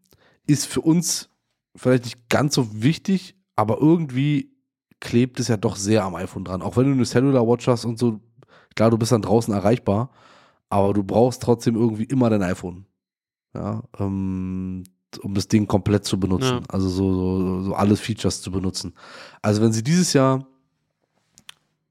[0.46, 1.30] ist für uns
[1.74, 4.52] vielleicht nicht ganz so wichtig, aber irgendwie
[5.00, 6.62] klebt es ja doch sehr am iPhone dran.
[6.62, 8.20] Auch wenn du eine Cellular Watch hast und so,
[8.74, 10.10] klar, du bist dann draußen erreichbar,
[10.68, 12.86] aber du brauchst trotzdem irgendwie immer dein iPhone.
[13.54, 14.84] Ja, ähm,
[15.22, 16.60] um das Ding komplett zu benutzen.
[16.60, 16.62] Ja.
[16.68, 18.94] Also so, so, so alle Features zu benutzen.
[19.42, 20.46] Also wenn sie dieses Jahr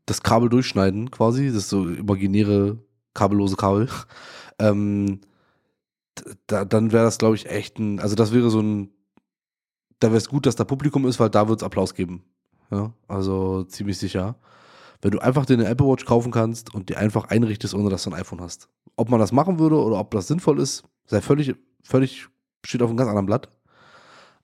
[0.05, 2.77] das Kabel durchschneiden, quasi, das so imaginäre
[3.13, 3.89] kabellose Kabel,
[4.59, 5.21] ähm,
[6.47, 8.91] da, dann wäre das, glaube ich, echt ein, also das wäre so ein,
[9.99, 12.23] da wäre es gut, dass da Publikum ist, weil da wird es Applaus geben.
[12.71, 14.35] Ja, also ziemlich sicher.
[15.01, 18.03] Wenn du einfach dir eine Apple Watch kaufen kannst und die einfach einrichtest, ohne dass
[18.03, 18.69] du ein iPhone hast.
[18.95, 22.27] Ob man das machen würde oder ob das sinnvoll ist, sei völlig, völlig,
[22.65, 23.49] steht auf einem ganz anderen Blatt.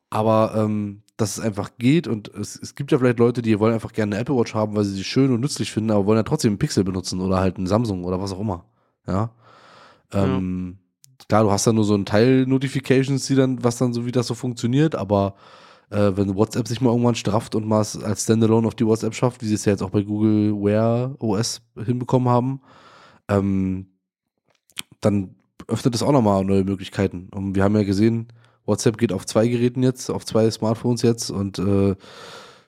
[0.10, 3.74] Aber ähm, dass es einfach geht und es, es gibt ja vielleicht Leute, die wollen
[3.74, 6.18] einfach gerne eine Apple Watch haben, weil sie sie schön und nützlich finden, aber wollen
[6.18, 8.66] ja trotzdem einen Pixel benutzen oder halt einen Samsung oder was auch immer.
[9.08, 9.32] Ja.
[10.12, 10.80] Ähm,
[11.28, 14.12] Klar, du hast dann nur so ein Teil Notifications, die dann, was dann so wie
[14.12, 15.36] das so funktioniert, aber
[15.90, 19.14] äh, wenn WhatsApp sich mal irgendwann strafft und mal es als Standalone auf die WhatsApp
[19.16, 22.62] schafft, wie sie es ja jetzt auch bei Google Wear OS hinbekommen haben,
[23.30, 23.88] ähm,
[25.00, 25.36] dann
[25.72, 27.30] öffnet es auch nochmal neue Möglichkeiten.
[27.34, 28.28] Und wir haben ja gesehen,
[28.66, 31.96] WhatsApp geht auf zwei Geräten jetzt, auf zwei Smartphones jetzt und äh,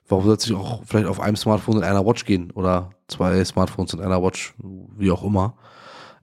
[0.08, 3.44] warum soll es nicht auch vielleicht auf einem Smartphone und einer Watch gehen oder zwei
[3.44, 5.56] Smartphones und einer Watch, wie auch immer.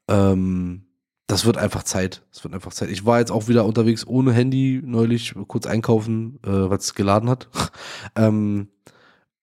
[0.07, 0.83] Ähm,
[1.27, 2.23] das wird einfach Zeit.
[2.31, 2.89] Das wird einfach Zeit.
[2.89, 7.29] Ich war jetzt auch wieder unterwegs ohne Handy neulich kurz einkaufen, äh, weil es geladen
[7.29, 7.47] hat.
[8.15, 8.67] ähm,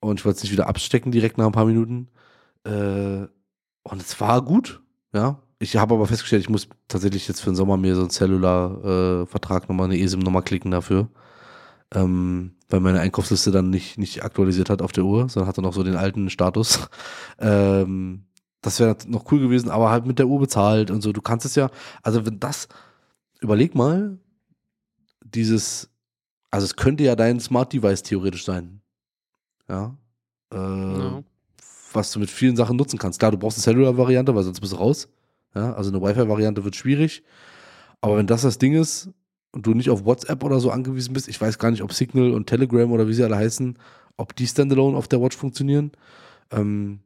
[0.00, 2.08] und ich wollte es nicht wieder abstecken direkt nach ein paar Minuten.
[2.64, 3.26] Äh,
[3.82, 4.82] und es war gut,
[5.14, 5.40] ja.
[5.60, 9.68] Ich habe aber festgestellt, ich muss tatsächlich jetzt für den Sommer mir so einen Cellular-Vertrag
[9.68, 11.08] nochmal eine eSIM-Nummer klicken dafür.
[11.92, 15.72] Ähm, weil meine Einkaufsliste dann nicht, nicht aktualisiert hat auf der Uhr, sondern hatte noch
[15.72, 16.88] so den alten Status.
[17.40, 18.24] ähm,
[18.60, 21.12] das wäre noch cool gewesen, aber halt mit der Uhr bezahlt und so.
[21.12, 21.70] Du kannst es ja,
[22.02, 22.68] also wenn das,
[23.40, 24.18] überleg mal,
[25.24, 25.90] dieses,
[26.50, 28.80] also es könnte ja dein Smart Device theoretisch sein.
[29.68, 29.96] Ja.
[30.52, 31.22] Äh, Ja.
[31.94, 33.18] Was du mit vielen Sachen nutzen kannst.
[33.18, 35.08] Klar, du brauchst eine Cellular-Variante, weil sonst bist du raus.
[35.58, 37.24] Ja, also eine Wi-Fi-Variante wird schwierig.
[38.00, 39.10] Aber wenn das das Ding ist
[39.50, 42.32] und du nicht auf WhatsApp oder so angewiesen bist, ich weiß gar nicht, ob Signal
[42.32, 43.76] und Telegram oder wie sie alle heißen,
[44.16, 45.90] ob die Standalone auf der Watch funktionieren.
[46.52, 47.00] Ähm,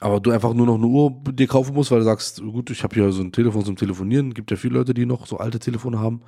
[0.00, 2.82] aber du einfach nur noch eine Uhr dir kaufen musst, weil du sagst, gut, ich
[2.82, 4.34] habe hier so ein Telefon zum Telefonieren.
[4.34, 6.22] Gibt ja viele Leute, die noch so alte Telefone haben.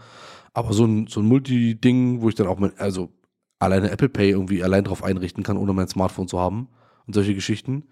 [0.53, 3.11] Aber so ein, so ein Multi-Ding, wo ich dann auch mein, also
[3.59, 6.69] alleine Apple Pay irgendwie allein drauf einrichten kann, ohne mein Smartphone zu haben
[7.07, 7.85] und solche Geschichten.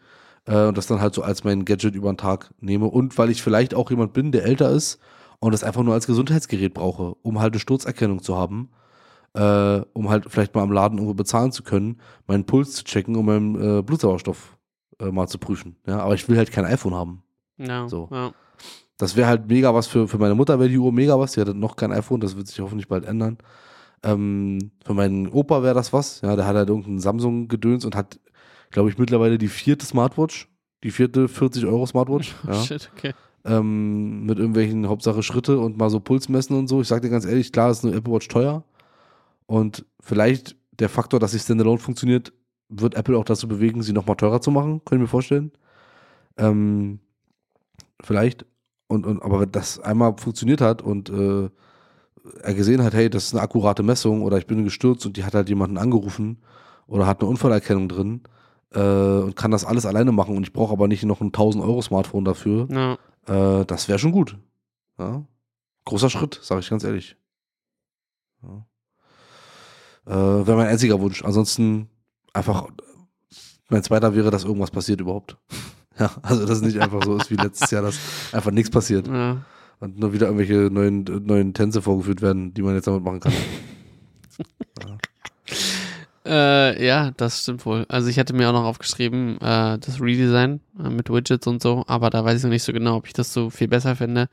[0.47, 2.87] Äh, und das dann halt so als mein Gadget über den Tag nehme.
[2.87, 4.99] Und weil ich vielleicht auch jemand bin, der älter ist
[5.39, 8.71] und das einfach nur als Gesundheitsgerät brauche, um halt eine Sturzerkennung zu haben.
[9.33, 13.15] Äh, um halt vielleicht mal am Laden irgendwo bezahlen zu können, meinen Puls zu checken,
[13.15, 14.57] um meinen äh, Blutsauerstoff
[14.99, 15.77] äh, mal zu prüfen.
[15.87, 17.23] Ja, aber ich will halt kein iPhone haben.
[17.57, 18.09] Ja, So.
[18.11, 18.33] ja.
[18.99, 21.33] Das wäre halt mega was für, für meine Mutter, wäre die Uhr mega was.
[21.33, 23.39] Die hat noch kein iPhone, das wird sich hoffentlich bald ändern.
[24.03, 26.21] Ähm, für meinen Opa wäre das was.
[26.23, 28.19] Ja, der hat halt irgendeinen Samsung-Gedöns und hat,
[28.71, 30.49] glaube ich, mittlerweile die vierte Smartwatch.
[30.83, 32.35] Die vierte 40-Euro-Smartwatch.
[32.47, 32.63] Oh, ja.
[32.63, 33.13] Shit, okay.
[33.45, 36.81] ähm, mit irgendwelchen Hauptsache Schritte und mal so Puls messen und so.
[36.81, 38.65] Ich sag dir ganz ehrlich, klar ist eine Apple Watch teuer.
[39.47, 42.33] Und vielleicht der Faktor, dass sie Standalone funktioniert,
[42.69, 45.53] wird Apple auch dazu bewegen, sie nochmal teurer zu machen, können wir mir vorstellen.
[46.37, 47.01] Ähm,
[48.03, 48.47] vielleicht.
[48.87, 51.51] Und, und, aber wenn das einmal funktioniert hat und äh,
[52.43, 55.25] er gesehen hat, hey, das ist eine akkurate Messung oder ich bin gestürzt und die
[55.25, 56.39] hat halt jemanden angerufen
[56.87, 58.23] oder hat eine Unfallerkennung drin
[58.73, 61.65] äh, und kann das alles alleine machen und ich brauche aber nicht noch ein 1000
[61.65, 63.61] Euro Smartphone dafür, Ja.
[63.61, 64.37] äh, das wäre schon gut.
[64.99, 65.25] Ja?
[65.85, 67.17] Großer Schritt, sage ich ganz ehrlich.
[68.43, 68.67] Ja.
[70.07, 71.25] Äh, wäre mein einziger Wunsch.
[71.25, 71.89] Ansonsten
[72.33, 72.69] einfach,
[73.69, 75.37] mein zweiter wäre, dass irgendwas passiert überhaupt.
[75.99, 77.99] ja, also dass es nicht einfach so ist wie letztes Jahr, dass
[78.33, 79.43] einfach nichts passiert ja.
[79.81, 83.33] und nur wieder irgendwelche neuen, neuen Tänze vorgeführt werden, die man jetzt damit machen kann.
[86.31, 87.87] Äh, ja, das stimmt wohl.
[87.89, 91.83] Also ich hatte mir auch noch aufgeschrieben, äh, das Redesign äh, mit Widgets und so,
[91.89, 94.29] aber da weiß ich noch nicht so genau, ob ich das so viel besser finde.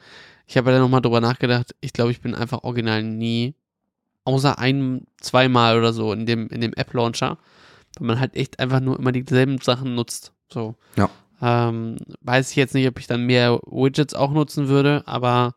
[0.46, 1.74] Ich habe ja dann nochmal drüber nachgedacht.
[1.82, 3.56] Ich glaube, ich bin einfach original nie,
[4.26, 7.40] außer ein, zweimal oder so in dem, in dem App-Launcher,
[7.98, 10.34] weil man halt echt einfach nur immer dieselben Sachen nutzt.
[10.54, 10.76] So.
[10.98, 11.10] Ja.
[11.42, 15.56] Ähm, weiß ich jetzt nicht, ob ich dann mehr Widgets auch nutzen würde, aber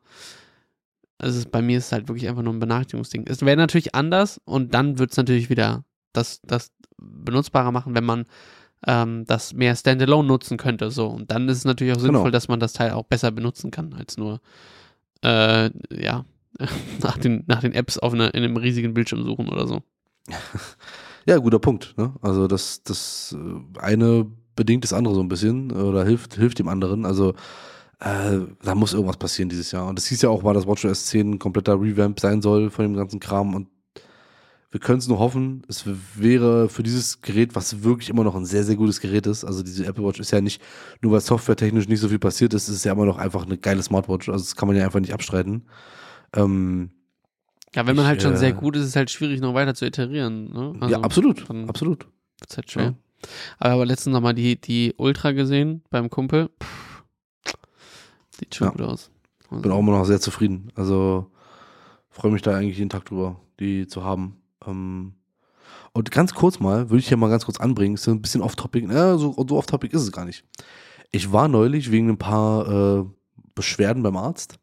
[1.18, 3.26] ist, bei mir ist es halt wirklich einfach nur ein Benachrichtigungsding.
[3.26, 8.04] Es wäre natürlich anders und dann wird es natürlich wieder das, das benutzbarer machen, wenn
[8.04, 8.24] man
[8.86, 10.90] ähm, das mehr Standalone nutzen könnte.
[10.90, 11.06] So.
[11.06, 12.30] Und dann ist es natürlich auch sinnvoll, Genau.
[12.30, 14.40] dass man das Teil auch besser benutzen kann, als nur
[15.22, 16.24] äh, ja,
[17.02, 19.82] nach den, nach den Apps auf eine, in einem riesigen Bildschirm suchen oder so.
[21.26, 21.94] Ja, guter Punkt.
[21.98, 22.14] Ne?
[22.22, 26.66] Also das, das äh, eine bedingt das andere so ein bisschen oder hilft, hilft dem
[26.66, 27.04] anderen.
[27.04, 27.34] Also
[28.00, 29.86] äh, da muss irgendwas passieren dieses Jahr.
[29.86, 32.86] Und es hieß ja auch mal, dass WatchOS 10 ein kompletter Revamp sein soll von
[32.86, 33.54] dem ganzen Kram.
[33.54, 33.68] Und
[34.72, 38.44] wir können es nur hoffen, es wäre für dieses Gerät, was wirklich immer noch ein
[38.46, 39.44] sehr, sehr gutes Gerät ist.
[39.44, 40.62] Also diese Apple Watch ist ja nicht,
[41.00, 43.58] nur weil softwaretechnisch nicht so viel passiert ist, ist es ja immer noch einfach eine
[43.58, 44.28] geile Smartwatch.
[44.28, 45.66] Also das kann man ja einfach nicht abstreiten.
[46.34, 46.90] Ähm,
[47.74, 49.54] Ja, wenn man Ich, halt schon äh, sehr gut ist, ist es halt schwierig, noch
[49.54, 50.52] weiter zu iterieren.
[50.52, 50.74] Ne?
[50.80, 51.50] Also, ja, absolut.
[51.66, 52.06] Absolut.
[52.46, 52.84] Ist halt schwer.
[52.84, 52.94] Ja.
[53.58, 56.48] Aber, aber letztens nochmal die, die Ultra gesehen beim Kumpel.
[56.62, 57.02] Pff,
[58.38, 58.70] sieht schon Ja.
[58.72, 59.10] gut aus.
[59.50, 60.70] Also, bin auch immer noch sehr zufrieden.
[60.76, 61.28] Also
[62.08, 64.36] freue mich da eigentlich jeden Tag drüber, die zu haben.
[64.66, 65.14] Ähm,
[65.92, 68.86] und ganz kurz mal, würde ich hier mal ganz kurz anbringen, ist ein bisschen off-topic,
[68.86, 70.44] äh, so, so off-topic ist es gar nicht.
[71.10, 73.04] Ich war neulich wegen ein paar äh,
[73.54, 74.58] Beschwerden beim Arzt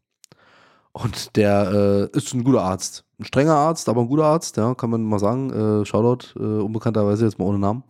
[0.93, 3.05] und der äh, ist ein guter Arzt.
[3.19, 5.51] Ein strenger Arzt, aber ein guter Arzt, ja, kann man mal sagen.
[5.51, 7.83] Äh, Shoutout, äh, unbekannterweise jetzt mal ohne Namen.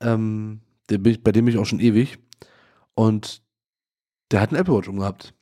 [0.00, 2.18] Ähm, der bei dem bin ich auch schon ewig.
[2.94, 3.42] Und
[4.30, 5.34] der hat einen Apple Watch umgehabt.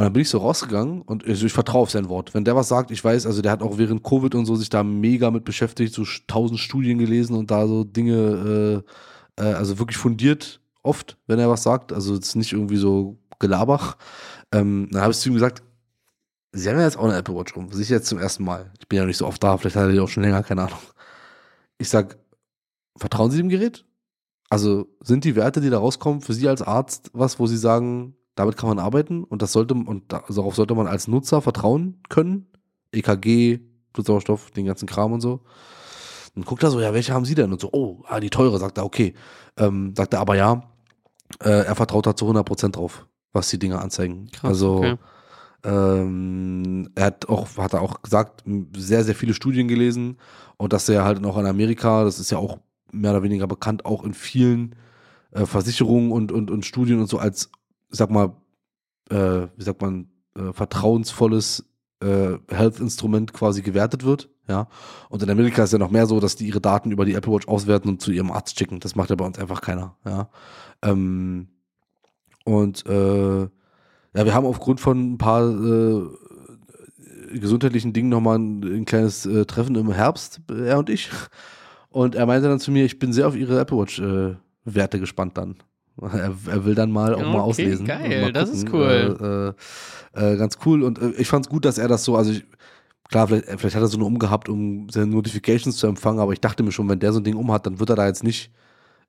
[0.00, 2.32] Und dann bin ich so rausgegangen und also ich vertraue auf sein Wort.
[2.32, 4.70] Wenn der was sagt, ich weiß, also der hat auch während Covid und so sich
[4.70, 8.82] da mega mit beschäftigt, so tausend Studien gelesen und da so Dinge,
[9.36, 11.92] äh, äh, also wirklich fundiert oft, wenn er was sagt.
[11.92, 13.98] Also ist nicht irgendwie so Gelabach.
[14.52, 15.62] Ähm, dann habe ich zu ihm gesagt,
[16.52, 18.72] Sie haben ja jetzt auch eine Apple Watch rum, sicher jetzt zum ersten Mal.
[18.78, 20.62] Ich bin ja nicht so oft da, vielleicht hat er die auch schon länger, keine
[20.62, 20.78] Ahnung.
[21.76, 22.16] Ich sag,
[22.96, 23.84] vertrauen Sie dem Gerät?
[24.48, 28.16] Also sind die Werte, die da rauskommen, für Sie als Arzt was, wo Sie sagen,
[28.40, 32.00] damit kann man arbeiten und das sollte und da- darauf sollte man als Nutzer vertrauen
[32.08, 32.46] können?
[32.92, 33.60] EKG,
[33.92, 35.40] Blutsauerstoff, den ganzen Kram und so.
[36.34, 37.52] Dann guckt er so, ja, welche haben Sie denn?
[37.52, 39.14] Und so, oh, ah, die teure, sagt er, okay.
[39.56, 40.62] Ähm, sagt er, aber ja,
[41.42, 44.30] äh, er vertraut da zu 100% drauf, was die Dinge anzeigen.
[44.32, 44.96] Krass, also, okay.
[45.64, 48.44] ähm, er hat auch, hat er auch gesagt,
[48.76, 50.18] sehr, sehr viele Studien gelesen
[50.56, 52.58] und dass er halt auch in Amerika, das ist ja auch
[52.92, 54.76] mehr oder weniger bekannt, auch in vielen
[55.32, 57.50] äh, Versicherungen und, und, und Studien und so als,
[57.90, 58.36] sag mal,
[59.10, 61.64] äh, wie sagt man, äh, vertrauensvolles
[62.00, 64.28] äh, Health-Instrument quasi gewertet wird.
[64.48, 64.68] Ja.
[65.08, 67.32] Und in Amerika ist ja noch mehr so, dass die ihre Daten über die Apple
[67.32, 68.80] Watch auswerten und zu ihrem Arzt schicken.
[68.80, 69.96] Das macht ja bei uns einfach keiner.
[70.04, 70.28] Ja.
[70.82, 71.48] Ähm,
[72.44, 76.02] und äh, ja, wir haben aufgrund von ein paar äh,
[77.38, 81.10] gesundheitlichen Dingen nochmal ein, ein kleines äh, Treffen im Herbst, er und ich.
[81.90, 85.38] Und er meinte dann zu mir, ich bin sehr auf ihre Apple Watch äh, gespannt
[85.38, 85.56] dann.
[86.00, 87.86] Er, er will dann mal auch Okay, mal auslesen.
[87.86, 89.54] geil, mal das ist cool.
[90.14, 90.82] Äh, äh, äh, ganz cool.
[90.82, 92.44] Und äh, ich fand es gut, dass er das so, also ich,
[93.10, 96.40] klar, vielleicht, vielleicht hat er so eine umgehabt, um seine Notifications zu empfangen, aber ich
[96.40, 98.50] dachte mir schon, wenn der so ein Ding umhat, dann wird er da jetzt nicht,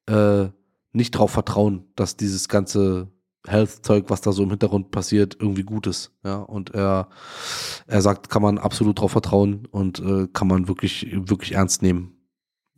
[0.08, 0.48] äh,
[0.94, 3.08] nicht drauf vertrauen, dass dieses ganze
[3.48, 6.12] Health-Zeug, was da so im Hintergrund passiert, irgendwie gut ist.
[6.24, 7.08] Ja, und er,
[7.88, 12.18] er sagt, kann man absolut drauf vertrauen und äh, kann man wirklich, wirklich ernst nehmen.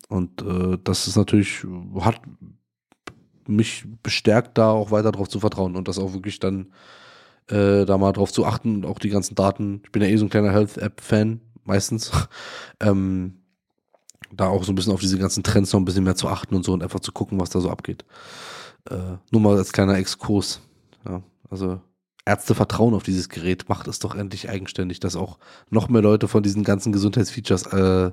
[0.08, 1.66] Und äh, das ist natürlich,
[2.00, 2.22] hat
[3.48, 6.72] mich bestärkt, da auch weiter drauf zu vertrauen und das auch wirklich dann
[7.50, 9.82] äh, da mal drauf zu achten und auch die ganzen Daten.
[9.84, 12.12] Ich bin ja eh so ein kleiner Health-App-Fan, meistens.
[12.80, 13.40] ähm,
[14.32, 16.56] da auch so ein bisschen auf diese ganzen Trends noch ein bisschen mehr zu achten
[16.56, 18.04] und so und einfach zu gucken, was da so abgeht.
[18.90, 20.62] Äh, nur mal als kleiner Exkurs.
[21.06, 21.82] Ja, also
[22.26, 25.40] Ärzte vertrauen auf dieses Gerät, macht es doch endlich eigenständig, dass auch
[25.70, 28.12] noch mehr Leute von diesen ganzen Gesundheitsfeatures äh,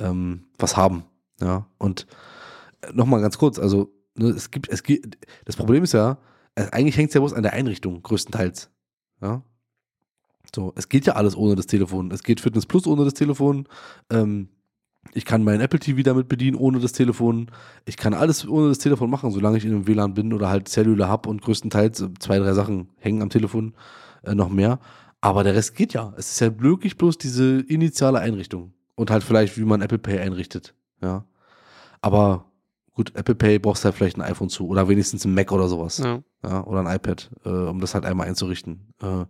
[0.00, 1.04] ähm, was haben.
[1.40, 2.06] Ja, und
[2.92, 6.18] nochmal ganz kurz, also es gibt, es gibt, das Problem ist ja,
[6.54, 8.70] äh, eigentlich hängt es ja bloß an der Einrichtung, größtenteils.
[9.20, 9.42] Ja.
[10.54, 12.10] So, es geht ja alles ohne das Telefon.
[12.10, 13.68] Es geht Fitness Plus ohne das Telefon.
[14.10, 14.48] Ähm,
[15.14, 17.50] ich kann meinen Apple TV damit bedienen ohne das Telefon.
[17.84, 20.68] Ich kann alles ohne das Telefon machen, solange ich in einem WLAN bin oder halt
[20.68, 23.74] Cellular habe und größtenteils äh, zwei, drei Sachen hängen am Telefon,
[24.22, 24.80] äh, noch mehr.
[25.20, 26.14] Aber der Rest geht ja.
[26.16, 28.72] Es ist ja wirklich bloß diese initiale Einrichtung.
[28.94, 30.74] Und halt vielleicht, wie man Apple Pay einrichtet.
[31.00, 31.24] Ja.
[32.00, 32.47] Aber
[32.98, 35.68] gut, Apple Pay brauchst du halt vielleicht ein iPhone zu oder wenigstens ein Mac oder
[35.68, 35.98] sowas.
[35.98, 36.20] Ja.
[36.42, 38.92] Ja, oder ein iPad, äh, um das halt einmal einzurichten.
[39.00, 39.24] Äh,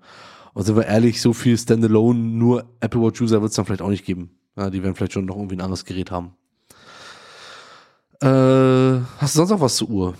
[0.55, 3.83] und sind wir ehrlich, so viel Standalone, nur Apple Watch User wird es dann vielleicht
[3.83, 4.31] auch nicht geben.
[4.57, 6.33] Ja, die werden vielleicht schon noch irgendwie ein anderes Gerät haben.
[8.21, 10.15] Äh, hast du sonst noch was zur Uhr?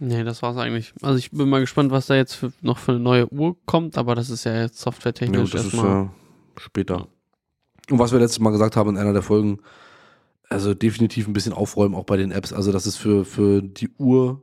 [0.00, 0.92] Nee, das war's eigentlich.
[1.02, 3.96] Also ich bin mal gespannt, was da jetzt für, noch für eine neue Uhr kommt,
[3.96, 5.90] aber das ist ja jetzt Ja, softwaretechnisch gut, das ist erstmal.
[6.04, 6.10] ja
[6.58, 7.06] später.
[7.90, 9.60] Und was wir letztes Mal gesagt haben in einer der Folgen,
[10.48, 12.52] also definitiv ein bisschen aufräumen auch bei den Apps.
[12.52, 14.42] Also, dass es für, für die Uhr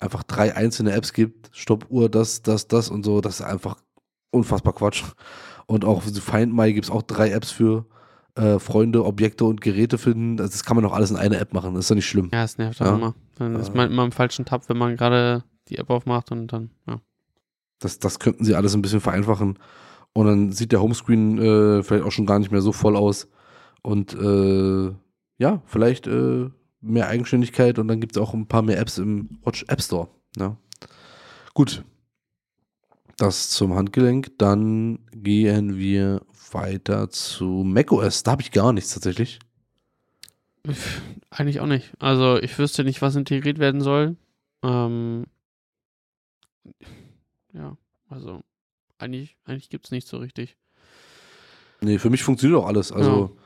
[0.00, 1.48] einfach drei einzelne Apps gibt.
[1.52, 3.20] Stoppuhr, das, das, das und so.
[3.20, 3.76] Das ist einfach
[4.30, 5.04] unfassbar Quatsch.
[5.66, 7.86] Und auch für Find My gibt es auch drei Apps für
[8.34, 10.36] äh, Freunde, Objekte und Geräte finden.
[10.36, 11.74] Das kann man doch alles in eine App machen.
[11.74, 12.30] Das ist doch nicht schlimm.
[12.32, 12.92] ja, es nervt Ja.
[12.92, 13.14] auch immer.
[13.36, 16.70] Dann ist man immer im falschen Tab, wenn man gerade die App aufmacht und dann,
[16.86, 17.00] ja.
[17.80, 19.58] Das, das könnten sie alles ein bisschen vereinfachen.
[20.12, 23.28] Und dann sieht der Homescreen äh, vielleicht auch schon gar nicht mehr so voll aus.
[23.82, 24.94] Und äh,
[25.38, 29.38] ja, vielleicht äh, mehr Eigenständigkeit und dann gibt es auch ein paar mehr Apps im
[29.44, 30.08] Watch App Store.
[30.36, 30.56] Ja.
[31.54, 31.84] Gut.
[33.18, 34.38] Das zum Handgelenk.
[34.38, 36.22] Dann gehen wir
[36.52, 38.22] weiter zu macOS.
[38.22, 39.38] Da habe ich gar nichts tatsächlich.
[41.30, 41.92] Eigentlich auch nicht.
[41.98, 44.16] Also ich wüsste nicht, was integriert werden soll.
[44.62, 45.24] Ähm,
[47.52, 47.76] ja,
[48.08, 48.42] also
[48.98, 50.56] eigentlich, eigentlich gibt es nicht so richtig.
[51.80, 52.90] Nee, für mich funktioniert auch alles.
[52.90, 53.36] Also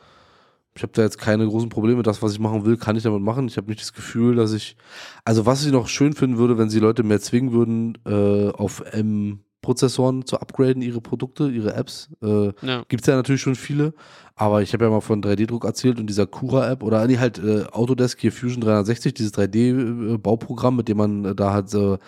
[0.74, 2.02] ich habe da jetzt keine großen Probleme.
[2.02, 3.48] Das, was ich machen will, kann ich damit machen.
[3.48, 4.76] Ich habe nicht das Gefühl, dass ich.
[5.24, 8.82] Also, was ich noch schön finden würde, wenn sie Leute mehr zwingen würden, äh, auf
[8.92, 12.10] M-Prozessoren zu upgraden, ihre Produkte, ihre Apps.
[12.22, 13.94] Äh, Ja, Gibt es ja natürlich schon viele,
[14.36, 17.64] aber ich habe ja mal von 3D-Druck erzählt und dieser Cura-App oder nee, halt äh,
[17.72, 21.98] Autodesk hier Fusion 360, dieses 3D-Bauprogramm, mit dem man äh, da halt äh,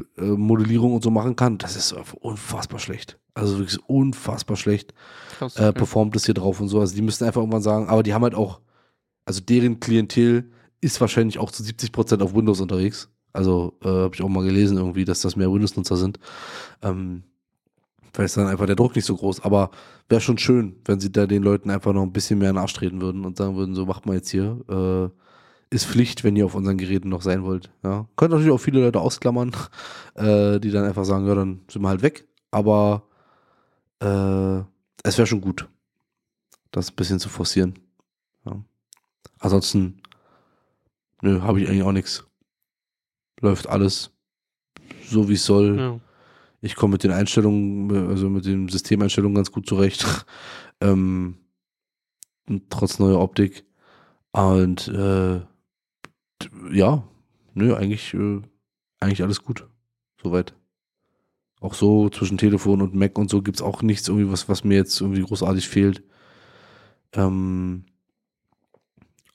[0.00, 1.58] 3D-Modellierung und so machen kann.
[1.58, 3.18] Das ist unfassbar schlecht.
[3.34, 4.94] Also wirklich unfassbar schlecht
[5.38, 5.56] krass.
[5.56, 6.80] äh, performt es hier drauf und so.
[6.80, 8.60] Also die müssten einfach irgendwann sagen, aber die haben halt auch,
[9.24, 13.08] also deren Klientel ist wahrscheinlich auch zu 70% auf Windows unterwegs.
[13.32, 16.18] Also äh, habe ich auch mal gelesen irgendwie, dass das mehr Windows-Nutzer sind.
[16.82, 17.22] Ähm,
[18.12, 19.70] vielleicht ist dann einfach der Druck nicht so groß, aber
[20.08, 22.62] wäre schon schön, wenn sie da den Leuten einfach noch ein bisschen mehr in den
[22.62, 24.58] Arsch treten würden und sagen würden, so macht mal jetzt hier.
[24.68, 25.19] Äh,
[25.70, 27.70] ist Pflicht, wenn ihr auf unseren Geräten noch sein wollt.
[27.84, 28.08] Ja.
[28.16, 29.54] Könnt natürlich auch viele Leute ausklammern,
[30.14, 32.26] äh, die dann einfach sagen, ja, dann sind wir halt weg.
[32.50, 33.04] Aber
[34.00, 34.58] äh,
[35.04, 35.68] es wäre schon gut,
[36.72, 37.78] das ein bisschen zu forcieren.
[38.44, 38.60] Ja.
[39.38, 40.02] Ansonsten,
[41.22, 42.24] nö, habe ich eigentlich auch nichts.
[43.40, 44.10] Läuft alles
[45.04, 45.78] so, wie es soll.
[45.78, 46.00] ja.
[46.62, 50.26] Ich komme mit den Einstellungen, also mit den Systemeinstellungen ganz gut zurecht.
[50.82, 51.38] ähm,
[52.68, 53.64] trotz neuer Optik.
[54.32, 55.40] Und äh,
[56.70, 57.02] ja,
[57.54, 58.40] nö, eigentlich, äh,
[59.00, 59.66] eigentlich alles gut.
[60.22, 60.54] Soweit.
[61.60, 64.64] Auch so zwischen Telefon und Mac und so gibt es auch nichts irgendwie, was, was
[64.64, 66.02] mir jetzt irgendwie großartig fehlt.
[67.12, 67.84] Ähm,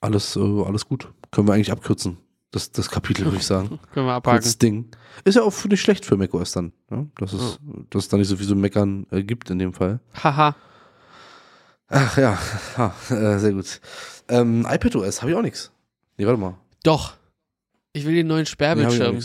[0.00, 1.12] alles, äh, alles gut.
[1.30, 2.18] Können wir eigentlich abkürzen.
[2.50, 3.78] Das, das Kapitel, würde ich sagen.
[3.92, 4.38] Können wir abhaken.
[4.38, 4.88] Kurzes Ding.
[5.24, 6.72] Ist ja auch nicht schlecht für macOS dann.
[6.90, 7.06] Ja?
[7.18, 10.00] Dass, es, dass es da nicht so viel so Meckern äh, gibt in dem Fall.
[10.22, 10.56] Haha.
[11.88, 12.38] Ach ja,
[12.76, 13.80] ha, äh, sehr gut.
[14.28, 15.70] Ähm, iPadOS habe ich auch nichts.
[16.16, 16.56] Nee, warte mal.
[16.86, 17.14] Doch.
[17.92, 19.18] Ich will den neuen Sperrbildschirm.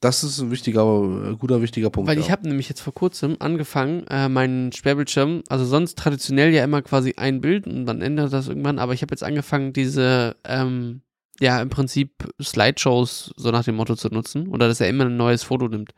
[0.00, 2.08] das ist ein wichtiger, äh, guter, wichtiger Punkt.
[2.08, 2.24] Weil ja.
[2.24, 6.80] ich habe nämlich jetzt vor kurzem angefangen, äh, meinen Sperrbildschirm, also sonst traditionell ja immer
[6.80, 11.02] quasi ein Bild und dann ändert das irgendwann, aber ich habe jetzt angefangen, diese, ähm,
[11.40, 15.16] ja, im Prinzip Slideshows so nach dem Motto zu nutzen oder dass er immer ein
[15.18, 15.92] neues Foto nimmt.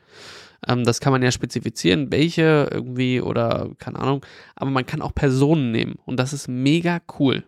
[0.66, 4.26] Ähm, das kann man ja spezifizieren, welche irgendwie oder keine Ahnung.
[4.56, 7.44] Aber man kann auch Personen nehmen und das ist mega cool,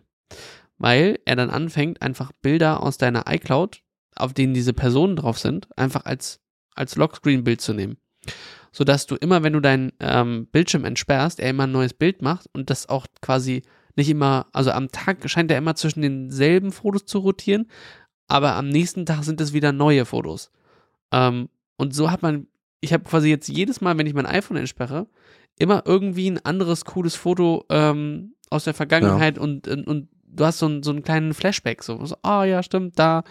[0.81, 3.81] weil er dann anfängt, einfach Bilder aus deiner iCloud,
[4.15, 6.41] auf denen diese Personen drauf sind, einfach als,
[6.75, 7.97] als Lockscreen-Bild zu nehmen.
[8.71, 12.47] Sodass du immer, wenn du deinen ähm, Bildschirm entsperrst, er immer ein neues Bild macht
[12.53, 13.63] und das auch quasi
[13.95, 17.69] nicht immer, also am Tag scheint er immer zwischen denselben Fotos zu rotieren,
[18.27, 20.51] aber am nächsten Tag sind es wieder neue Fotos.
[21.11, 22.47] Ähm, und so hat man
[22.81, 25.07] ich habe quasi jetzt jedes Mal, wenn ich mein iPhone entsperre,
[25.57, 29.43] immer irgendwie ein anderes cooles Foto ähm, aus der Vergangenheit ja.
[29.43, 31.83] und, und, und, du hast so, ein, so einen kleinen Flashback.
[31.83, 33.23] So, so oh ja, stimmt, da,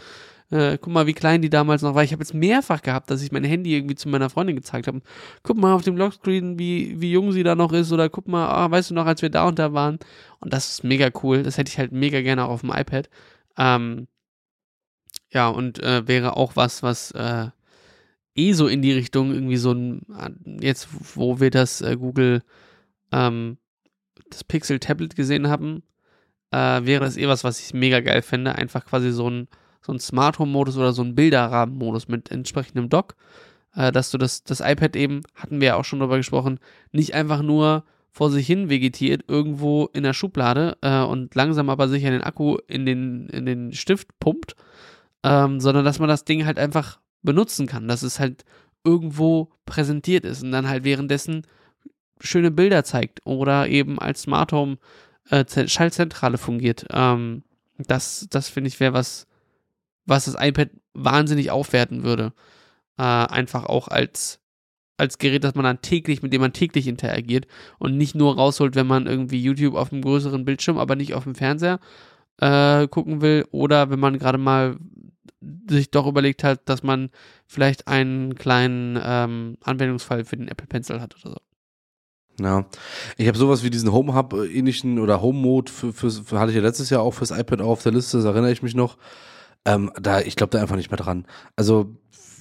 [0.50, 2.02] äh, guck mal, wie klein die damals noch war.
[2.02, 5.00] Ich habe jetzt mehrfach gehabt, dass ich mein Handy irgendwie zu meiner Freundin gezeigt habe.
[5.42, 8.48] Guck mal auf dem Lockscreen, wie, wie jung sie da noch ist oder guck mal,
[8.48, 9.98] ah, weißt du noch, als wir da und da waren.
[10.40, 11.42] Und das ist mega cool.
[11.42, 13.08] Das hätte ich halt mega gerne auch auf dem iPad.
[13.56, 14.08] Ähm,
[15.32, 17.48] ja, und äh, wäre auch was, was äh,
[18.34, 20.02] eh so in die Richtung irgendwie so ein,
[20.60, 22.42] jetzt wo wir das äh, Google,
[23.12, 23.58] ähm,
[24.30, 25.82] das Pixel Tablet gesehen haben,
[26.50, 28.54] äh, wäre das eh was, was ich mega geil fände.
[28.54, 29.48] Einfach quasi so ein,
[29.82, 33.16] so ein Smart Home Modus oder so ein Bilderrahmen-Modus mit entsprechendem Dock,
[33.74, 36.58] äh, dass du das, das iPad eben, hatten wir ja auch schon drüber gesprochen,
[36.92, 41.88] nicht einfach nur vor sich hin vegetiert, irgendwo in der Schublade äh, und langsam aber
[41.88, 44.56] sicher den Akku in den, in den Stift pumpt,
[45.22, 48.44] ähm, sondern dass man das Ding halt einfach benutzen kann, dass es halt
[48.84, 51.46] irgendwo präsentiert ist und dann halt währenddessen
[52.20, 54.78] schöne Bilder zeigt oder eben als Smart Home
[55.30, 56.86] äh, Schaltzentrale fungiert.
[56.90, 57.42] Ähm,
[57.78, 59.26] das das finde ich wäre was,
[60.06, 62.32] was das iPad wahnsinnig aufwerten würde.
[62.98, 64.40] Äh, einfach auch als
[64.98, 67.46] als Gerät, dass man dann täglich, mit dem man täglich interagiert
[67.78, 71.24] und nicht nur rausholt, wenn man irgendwie YouTube auf einem größeren Bildschirm, aber nicht auf
[71.24, 71.80] dem Fernseher
[72.38, 74.76] äh, gucken will oder wenn man gerade mal
[75.70, 77.10] sich doch überlegt hat, dass man
[77.46, 81.40] vielleicht einen kleinen ähm, Anwendungsfall für den Apple Pencil hat oder so.
[82.44, 82.66] Ja,
[83.16, 86.50] ich habe sowas wie diesen Home Hub ähnlichen oder Home Mode für, für, für, hatte
[86.50, 88.96] ich ja letztes Jahr auch fürs iPad auf der Liste, das erinnere ich mich noch.
[89.64, 91.26] Ähm, da, ich glaube da einfach nicht mehr dran.
[91.56, 91.94] Also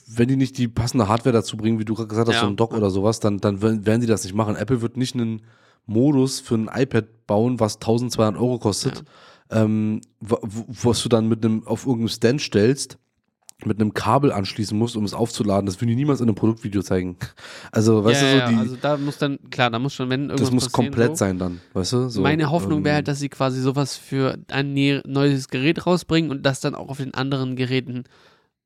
[0.07, 2.41] wenn die nicht die passende Hardware dazu bringen, wie du gerade gesagt hast, ja.
[2.41, 4.55] so ein Dock oder sowas, dann, dann werden sie das nicht machen.
[4.55, 5.41] Apple wird nicht einen
[5.85, 9.03] Modus für ein iPad bauen, was 1200 Euro kostet, ja
[9.51, 12.97] ähm, was du dann mit einem auf irgendeinem Stand stellst,
[13.65, 15.65] mit einem Kabel anschließen musst, um es aufzuladen.
[15.65, 17.17] Das würde ich niemals in einem Produktvideo zeigen.
[17.71, 18.59] Also, weißt ja, du, so die.
[18.59, 20.41] Also, da muss dann, klar, da muss schon, wenn irgendwas.
[20.41, 21.15] Das muss komplett so.
[21.15, 22.09] sein dann, weißt du?
[22.09, 24.73] So, Meine Hoffnung ähm, wäre halt, dass sie quasi sowas für ein
[25.05, 28.05] neues Gerät rausbringen und das dann auch auf den anderen Geräten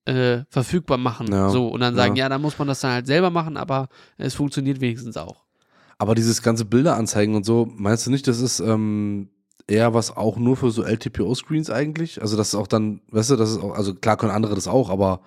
[0.05, 1.27] äh, verfügbar machen.
[1.31, 2.25] Ja, so, und dann sagen, ja.
[2.25, 3.87] ja, da muss man das dann halt selber machen, aber
[4.17, 5.43] es funktioniert wenigstens auch.
[5.97, 9.29] Aber dieses ganze Bilder anzeigen und so, meinst du nicht, das ist, ähm,
[9.67, 12.21] eher was auch nur für so LTPO-Screens eigentlich.
[12.21, 14.67] Also das ist auch dann, weißt du, das ist auch, also klar können andere das
[14.67, 15.21] auch, aber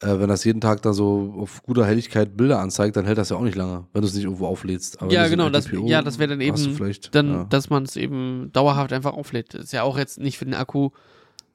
[0.00, 3.30] äh, wenn das jeden Tag da so auf guter Helligkeit Bilder anzeigt, dann hält das
[3.30, 5.00] ja auch nicht lange, wenn du es nicht irgendwo auflädst.
[5.00, 6.78] Aber ja, genau, das, ja, das wäre dann eben,
[7.12, 7.44] dann, ja.
[7.44, 9.54] dass man es eben dauerhaft einfach auflädt.
[9.54, 10.90] Das ist ja auch jetzt nicht für den Akku.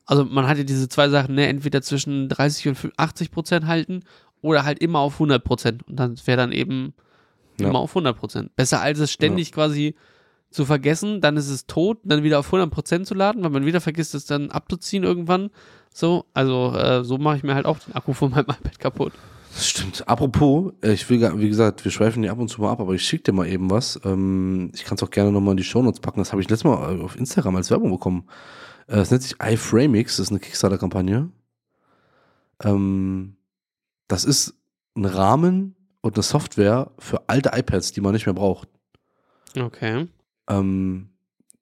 [0.06, 4.04] Also man hat ja diese zwei Sachen, ne, entweder zwischen 30 und 80 Prozent halten
[4.42, 5.88] oder halt immer auf 100 Prozent.
[5.88, 6.94] Und dann wäre dann eben
[7.60, 7.68] ja.
[7.68, 8.56] immer auf 100 Prozent.
[8.56, 9.54] Besser als es ständig ja.
[9.56, 9.96] quasi
[10.50, 13.82] zu vergessen, dann ist es tot, dann wieder auf 100% zu laden, weil man wieder
[13.82, 15.50] vergisst, es dann abzuziehen irgendwann.
[15.94, 19.14] So, also äh, so mache ich mir halt auch den Akku von meinem iPad kaputt.
[19.54, 20.08] Das stimmt.
[20.08, 22.94] Apropos, äh, ich will, wie gesagt, wir schweifen hier ab und zu mal ab, aber
[22.94, 24.00] ich schicke dir mal eben was.
[24.06, 26.20] Ähm, ich kann es auch gerne nochmal in die Shownotes packen.
[26.20, 28.28] Das habe ich letztes Mal auf Instagram als Werbung bekommen.
[28.88, 31.30] Äh, das nennt sich iFramix, das ist eine Kickstarter-Kampagne.
[32.64, 33.36] Ähm,
[34.08, 34.54] das ist
[34.96, 38.70] ein Rahmen und eine Software für alte iPads, die man nicht mehr braucht.
[39.58, 40.08] Okay.
[40.50, 41.10] Ähm,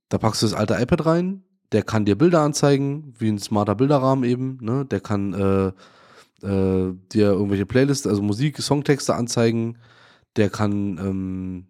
[0.10, 3.76] da packst du das alte iPad rein, der kann dir Bilder anzeigen, wie ein smarter
[3.76, 4.86] Bilderrahmen eben, ne?
[4.86, 5.68] Der kann äh,
[6.46, 9.78] äh, dir irgendwelche Playlists, also Musik, Songtexte anzeigen,
[10.36, 11.68] der kann ähm,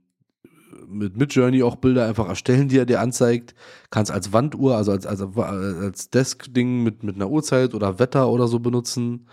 [0.87, 3.55] mit Midjourney auch Bilder einfach erstellen, die er dir anzeigt.
[3.89, 8.47] Kannst als Wanduhr, also als, als, als Desk-Ding mit, mit einer Uhrzeit oder Wetter oder
[8.47, 9.27] so benutzen.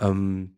[0.00, 0.55] Ähm,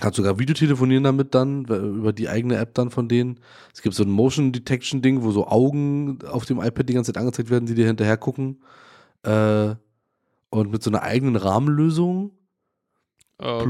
[0.00, 3.38] Kannst sogar Videotelefonieren damit dann, über die eigene App dann von denen.
[3.74, 7.12] Es gibt so ein Motion Detection Ding, wo so Augen auf dem iPad die ganze
[7.12, 8.62] Zeit angezeigt werden, die dir hinterher gucken.
[9.22, 9.74] Äh,
[10.50, 12.32] und mit so einer eigenen Rahmenlösung.
[13.38, 13.64] Okay.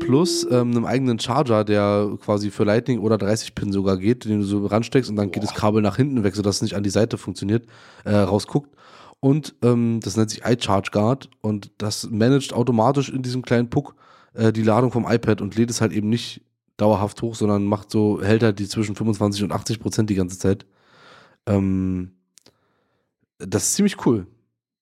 [0.00, 4.24] Plus, plus ähm, einem eigenen Charger, der quasi für Lightning oder 30 Pin sogar geht,
[4.24, 5.32] den du so ransteckst und dann Boah.
[5.32, 7.66] geht das Kabel nach hinten weg, sodass es nicht an die Seite funktioniert,
[8.04, 8.74] äh, rausguckt.
[9.20, 13.94] Und ähm, das nennt sich iCharge Guard und das managt automatisch in diesem kleinen Puck
[14.34, 16.42] äh, die Ladung vom iPad und lädt es halt eben nicht
[16.76, 20.38] dauerhaft hoch, sondern macht so, hält halt die zwischen 25 und 80 Prozent die ganze
[20.38, 20.66] Zeit.
[21.46, 22.12] Ähm,
[23.38, 24.26] das ist ziemlich cool,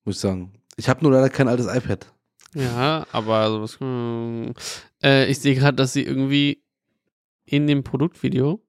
[0.05, 0.53] muss ich sagen.
[0.77, 2.13] Ich habe nur leider kein altes iPad.
[2.55, 3.79] Ja, aber sowas.
[3.81, 4.53] hm,
[5.03, 6.63] Äh, ich sehe gerade, dass sie irgendwie
[7.45, 8.63] in dem Produktvideo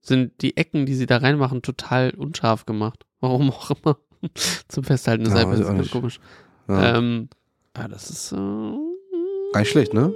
[0.00, 3.04] sind die Ecken, die sie da reinmachen, total unscharf gemacht.
[3.20, 3.98] Warum auch immer.
[4.68, 6.20] Zum Festhalten des Ja, iPads ich ist komisch.
[6.68, 6.96] Ja.
[6.98, 7.28] Ähm,
[7.76, 8.32] ja, das ist.
[8.32, 8.36] Äh,
[9.52, 10.12] Gar nicht schlecht, ne?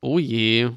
[0.00, 0.70] Oh je.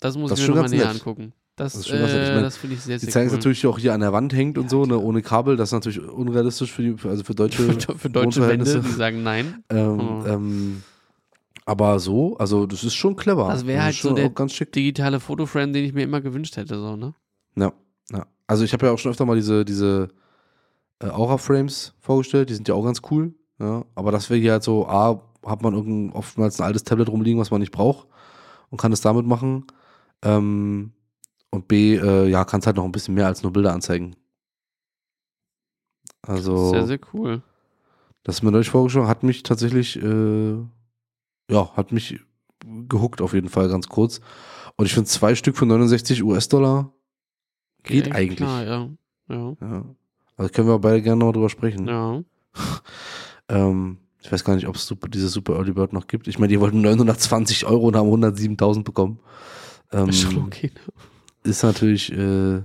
[0.00, 0.94] Das muss Das ich mir nochmal näher nett.
[0.96, 1.32] angucken.
[1.56, 2.04] Das, Das nett.
[2.08, 3.38] Ich äh, mein, das finde ich sehr, Die sehr zeigen es cool.
[3.38, 5.56] natürlich auch hier an der Wand hängt und Ja, so, ne, ohne Kabel.
[5.56, 7.62] Das ist natürlich unrealistisch für die, also für deutsche,
[7.98, 9.62] für, deutsche Wände, die sagen nein.
[9.68, 10.26] ähm, Oh.
[10.26, 10.82] ähm,
[11.66, 13.48] aber so, also das ist schon clever.
[13.48, 14.72] Das wäre halt so schon der- ganz schick.
[14.72, 17.14] Digitale Fotoframe, den ich mir immer gewünscht hätte, so, ne?
[17.56, 17.72] Ja,
[18.12, 18.26] ja.
[18.46, 20.08] Also ich habe ja auch schon öfter mal diese, diese
[21.00, 23.34] äh, Aura-Frames vorgestellt, die sind ja auch ganz cool.
[23.60, 27.40] Ja, aber das wäre hier halt so, A, hat man oftmals ein altes Tablet rumliegen,
[27.40, 28.08] was man nicht braucht
[28.70, 29.66] und kann es damit machen.
[30.22, 30.92] Ähm,
[31.50, 34.16] und B, äh, ja, kann es halt noch ein bisschen mehr als nur Bilder anzeigen.
[36.22, 37.42] Also, Sehr, sehr cool.
[38.22, 40.52] das ist mir neulich vorgeschlagen, hat mich tatsächlich, äh,
[41.50, 42.20] ja, hat mich
[42.88, 44.20] gehuckt auf jeden Fall ganz kurz.
[44.76, 46.92] Und ich finde zwei Stück für 69 US-Dollar
[47.82, 48.36] geht echt eigentlich.
[48.36, 48.88] Klar, ja.
[49.28, 49.56] Ja.
[49.60, 49.84] Ja.
[50.36, 51.86] Also können wir beide gerne noch drüber sprechen.
[51.86, 52.22] Ja.
[53.50, 56.28] Ähm, ich weiß gar nicht, ob es super, diese Super Early Bird noch gibt.
[56.28, 59.18] Ich meine, die wollten 920 Euro und haben 107.000 bekommen.
[59.92, 60.70] Ähm, Ist schon okay.
[60.74, 61.50] ne?
[61.50, 62.64] ist natürlich, äh, ja,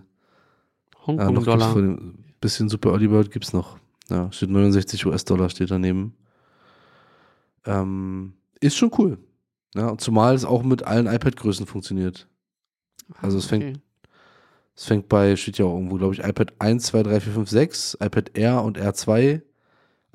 [1.07, 1.73] Hongkong-Dollar.
[1.73, 3.77] dem bisschen Super Early Bird gibt's noch.
[4.09, 6.13] Ja, steht 69 US-Dollar steht daneben.
[7.65, 9.17] Ähm, ist schon cool.
[9.75, 12.27] Ja, und zumal es auch mit allen iPad-Größen funktioniert.
[13.21, 13.79] Also es fängt- Okay.
[14.77, 17.49] Es fängt bei, steht ja auch irgendwo, glaube ich, iPad 1, 2, 3, 4, 5,
[17.49, 19.41] 6, iPad Air und R2,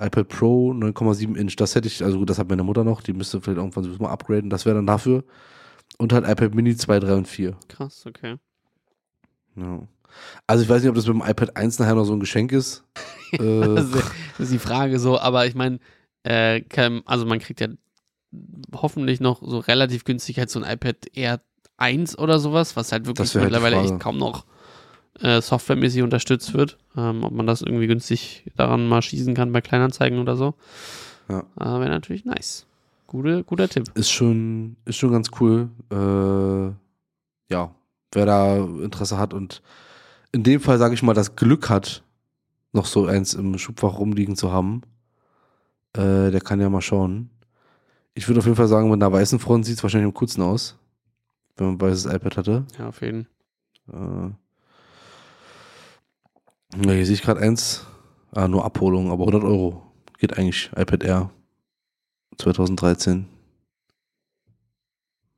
[0.01, 1.57] iPad Pro 9,7 Inch.
[1.57, 4.03] Das hätte ich, also gut, das hat meine Mutter noch, die müsste vielleicht irgendwann sowieso
[4.03, 5.25] mal upgraden, das wäre dann dafür.
[5.99, 7.57] Und halt iPad Mini 2, 3 und 4.
[7.69, 8.37] Krass, okay.
[9.57, 9.87] Ja.
[10.47, 12.53] Also ich weiß nicht, ob das mit dem iPad 1 nachher noch so ein Geschenk
[12.53, 12.85] ist.
[13.33, 13.87] äh, Das
[14.39, 15.79] ist, die Frage so, aber ich meine,
[16.23, 16.63] äh,
[17.05, 17.69] also man kriegt ja
[18.75, 21.41] hoffentlich noch so relativ günstig halt so ein iPad Air
[21.77, 24.45] 1 oder sowas, was halt wirklich halt mittlerweile echt kaum noch
[25.23, 26.79] äh, softwaremäßig unterstützt wird.
[26.97, 30.55] Ähm, ob man das irgendwie günstig daran mal schießen kann bei Kleinanzeigen oder so.
[31.29, 31.41] Ja.
[31.59, 32.67] Äh, Wäre natürlich nice.
[33.07, 33.91] Gute, guter Tipp.
[33.95, 35.69] ist schon, ist schon ganz cool.
[35.91, 37.75] Äh, ja,
[38.13, 39.63] wer da Interesse hat und
[40.33, 42.05] in dem Fall, sage ich mal, das Glück hat,
[42.73, 44.83] noch so eins im Schubfach rumliegen zu haben,
[45.97, 47.31] äh, der kann ja mal schauen.
[48.15, 50.43] Ich würde auf jeden Fall sagen, mit einer weißen Front sieht es wahrscheinlich am coolsten
[50.43, 50.79] aus,
[51.57, 52.65] wenn man ein weißes iPad hatte.
[52.79, 53.27] Ja, auf jeden
[53.93, 54.31] Äh,
[56.77, 57.87] ja, hier sehe ich gerade eins,
[58.33, 59.83] ah, nur Abholung, aber 100 Euro
[60.19, 61.31] geht eigentlich iPad Air
[62.39, 63.27] 2013.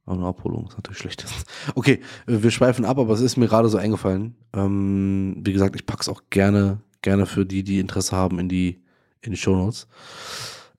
[0.05, 1.25] Aber nur Abholung ist natürlich schlecht.
[1.75, 4.35] Okay, äh, wir schweifen ab, aber es ist mir gerade so eingefallen.
[4.53, 8.83] Ähm, wie gesagt, ich pack's auch gerne, gerne für die, die Interesse haben, in die,
[9.21, 9.87] in die Shownotes.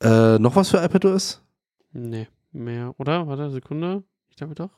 [0.01, 1.41] Äh, noch was für iPadOS?
[1.93, 3.27] Nee, mehr, oder?
[3.27, 4.03] Warte, Sekunde.
[4.29, 4.71] Ich glaube doch.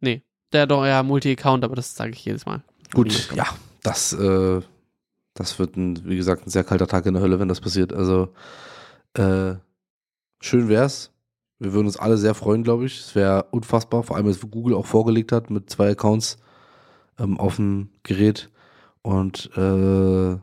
[0.00, 0.22] Nee.
[0.52, 2.62] Der doch, ja, Multi-Account, aber das sage ich jedes Mal.
[2.92, 3.46] Gut, ja,
[3.82, 4.60] das, äh,
[5.34, 7.92] das wird, ein, wie gesagt, ein sehr kalter Tag in der Hölle, wenn das passiert.
[7.92, 8.28] Also,
[9.14, 9.54] äh,
[10.40, 11.12] schön wär's.
[11.58, 13.00] Wir würden uns alle sehr freuen, glaube ich.
[13.00, 16.38] Es wäre unfassbar, vor allem, als Google auch vorgelegt hat mit zwei Accounts
[17.18, 18.50] ähm, auf dem Gerät
[19.02, 20.38] und äh,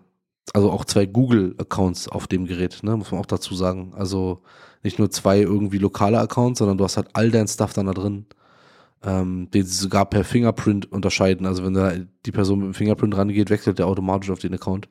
[0.53, 3.93] also auch zwei Google-Accounts auf dem Gerät, ne, muss man auch dazu sagen.
[3.95, 4.41] Also
[4.83, 7.93] nicht nur zwei irgendwie lokale Accounts, sondern du hast halt all dein Stuff dann da
[7.93, 8.25] drin
[9.03, 11.45] ähm, den sie sogar per Fingerprint unterscheiden.
[11.45, 11.93] Also wenn da
[12.25, 14.89] die Person mit dem Fingerprint rangeht, wechselt der automatisch auf den Account.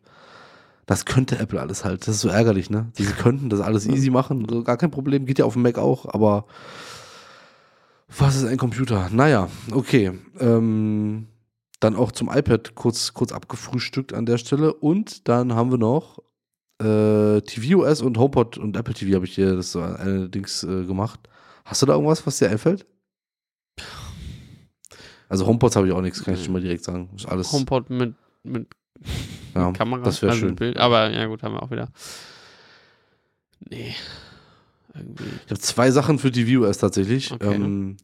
[0.87, 2.03] Das könnte Apple alles halt.
[2.03, 2.91] Das ist so ärgerlich, ne?
[2.93, 4.47] Sie könnten das alles easy machen.
[4.49, 5.27] So, gar kein Problem.
[5.27, 6.47] Geht ja auf dem Mac auch, aber
[8.17, 9.09] was ist ein Computer?
[9.11, 10.13] Naja, okay.
[10.39, 11.27] Ähm,
[11.81, 14.73] dann auch zum iPad kurz, kurz abgefrühstückt an der Stelle.
[14.73, 16.19] Und dann haben wir noch
[16.81, 21.21] äh, tvOS und HomePod und Apple TV habe ich hier das so allerdings äh, gemacht.
[21.65, 22.87] Hast du da irgendwas, was dir einfällt?
[25.29, 27.11] Also HomePods habe ich auch nichts, kann ich schon mal direkt sagen.
[27.17, 27.53] Ist alles.
[27.53, 28.15] HomePod mit,
[28.45, 28.69] mit
[29.55, 30.03] ja, Kamera.
[30.03, 30.57] das wäre also schön.
[30.57, 30.77] Bild.
[30.77, 31.89] Aber ja, gut, haben wir auch wieder.
[33.69, 33.95] Nee.
[34.95, 35.25] Irgendwie.
[35.45, 37.33] Ich habe zwei Sachen für tvOS tatsächlich.
[37.33, 37.55] Okay.
[37.55, 37.97] Ähm,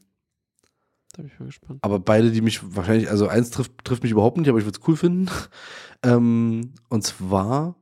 [1.13, 1.79] Da bin ich mal gespannt.
[1.83, 4.79] aber beide, die mich wahrscheinlich, also eins trifft, trifft mich überhaupt nicht, aber ich würde
[4.81, 5.31] es cool finden.
[6.03, 7.77] ähm, und zwar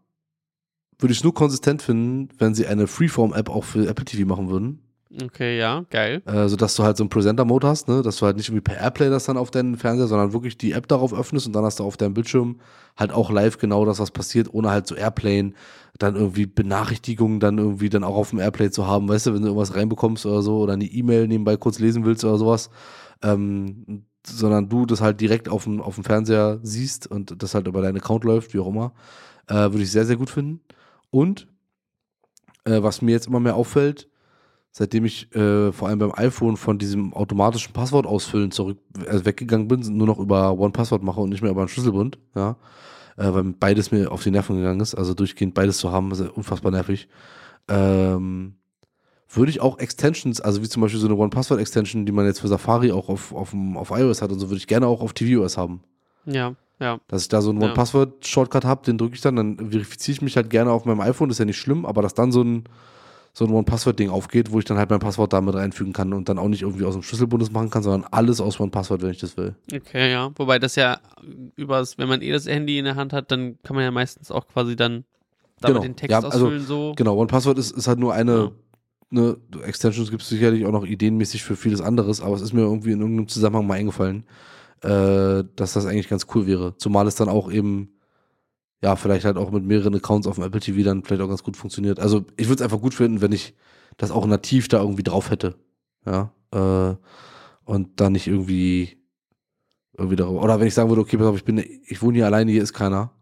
[0.99, 4.51] würde ich es nur konsistent finden, wenn sie eine Freeform-App auch für Apple TV machen
[4.51, 4.83] würden.
[5.13, 6.23] Okay, ja, geil.
[6.25, 8.01] Äh, sodass du halt so einen Presenter-Mode hast, ne?
[8.01, 10.71] dass du halt nicht irgendwie per Airplay das dann auf deinen Fernseher, sondern wirklich die
[10.71, 12.61] App darauf öffnest und dann hast du auf deinem Bildschirm
[12.97, 15.57] halt auch live genau das, was passiert, ohne halt so Airplayen,
[15.99, 19.43] dann irgendwie Benachrichtigungen dann irgendwie dann auch auf dem Airplay zu haben, weißt du, wenn
[19.43, 22.71] du irgendwas reinbekommst oder so oder eine E-Mail nebenbei kurz lesen willst oder sowas,
[23.23, 27.67] ähm, sondern du das halt direkt auf dem, auf dem Fernseher siehst und das halt
[27.67, 28.93] über deinen Account läuft, wie auch immer.
[29.49, 30.61] Äh, Würde ich sehr, sehr gut finden.
[31.11, 31.49] Und
[32.65, 34.09] äh, was mir jetzt immer mehr auffällt,
[34.73, 39.69] seitdem ich äh, vor allem beim iPhone von diesem automatischen Passwort ausfüllen zurück also weggegangen
[39.69, 42.57] bin, nur noch über One-Password mache und nicht mehr über einen Schlüsselbund, ja,
[43.17, 46.21] äh, weil beides mir auf die Nerven gegangen ist, also durchgehend beides zu haben, ist
[46.21, 47.09] unfassbar nervig.
[47.69, 48.55] Ähm,
[49.33, 52.49] würde ich auch Extensions, also wie zum Beispiel so eine One-Password-Extension, die man jetzt für
[52.49, 55.57] Safari auch auf, auf, auf iOS hat und so, würde ich gerne auch auf tvOS
[55.57, 55.83] haben.
[56.27, 56.99] Ja, ja.
[57.09, 57.63] Dass ich da so einen.
[57.63, 61.29] One-Password-Shortcut habe, den drücke ich dann, dann verifiziere ich mich halt gerne auf meinem iPhone,
[61.29, 62.65] das ist ja nicht schlimm, aber dass dann so ein,
[63.33, 66.39] so ein One-Password-Ding aufgeht, wo ich dann halt mein Passwort damit reinfügen kann und dann
[66.39, 69.37] auch nicht irgendwie aus dem Schlüsselbundes machen kann, sondern alles aus One-Password, wenn ich das
[69.37, 69.55] will.
[69.73, 70.31] Okay, ja.
[70.37, 70.99] Wobei das ja
[71.57, 74.31] übers, wenn man eh das Handy in der Hand hat, dann kann man ja meistens
[74.31, 75.05] auch quasi dann
[75.61, 75.81] damit Genau.
[75.83, 76.93] den Text Ja, also, ausfüllen so.
[76.97, 78.51] Genau, One-Password ist, ist halt nur eine, Ja.
[79.11, 82.63] ne, Extensions gibt es sicherlich auch noch ideenmäßig für vieles anderes, aber es ist mir
[82.63, 84.25] irgendwie in irgendeinem Zusammenhang mal eingefallen,
[84.83, 86.75] äh, dass das eigentlich ganz cool wäre.
[86.79, 87.93] Zumal es dann auch eben,
[88.83, 91.43] ja, vielleicht halt auch mit mehreren Accounts auf dem Apple TV dann vielleicht auch ganz
[91.43, 92.01] gut funktioniert.
[92.01, 93.55] Also ich würde es einfach gut finden, wenn ich
[93.97, 95.57] das auch nativ da irgendwie drauf hätte.
[96.07, 96.33] Ja.
[96.53, 96.97] Äh,
[97.65, 98.97] und dann nicht irgendwie
[99.97, 100.43] irgendwie darüber.
[100.43, 102.63] Oder wenn ich sagen würde, okay, pass auf, ich bin, ich wohne hier alleine, hier
[102.63, 103.13] ist keiner,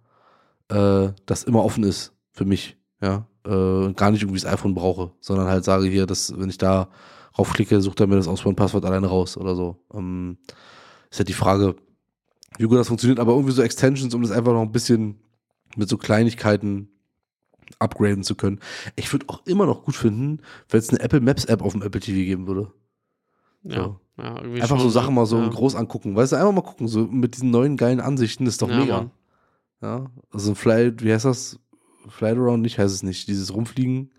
[0.68, 3.26] äh, das immer offen ist für mich, ja.
[3.44, 6.58] Äh, und gar nicht irgendwie das iPhone brauche, sondern halt sage hier, dass, wenn ich
[6.58, 6.88] da
[7.36, 9.76] raufklicke, sucht er mir das Auswahl-Passwort alleine raus oder so.
[9.92, 10.38] Ähm,
[11.10, 11.74] ist halt die Frage,
[12.58, 15.18] wie gut das funktioniert, aber irgendwie so Extensions, um das einfach noch ein bisschen
[15.78, 16.88] mit so Kleinigkeiten
[17.78, 18.60] upgraden zu können.
[18.96, 21.82] Ich würde auch immer noch gut finden, wenn es eine Apple Maps App auf dem
[21.82, 22.72] Apple TV geben würde.
[23.62, 25.48] ja, ja, irgendwie Einfach so Sachen mal so ja.
[25.48, 26.16] groß angucken.
[26.16, 28.96] Weißt du, einfach mal gucken, so mit diesen neuen geilen Ansichten, ist doch Ja, mega.
[28.98, 29.10] Mann.
[29.80, 31.58] Ja, also ein Fly, wie heißt das?
[32.08, 33.28] Flight Around nicht, heißt es nicht.
[33.28, 34.10] Dieses Rumfliegen.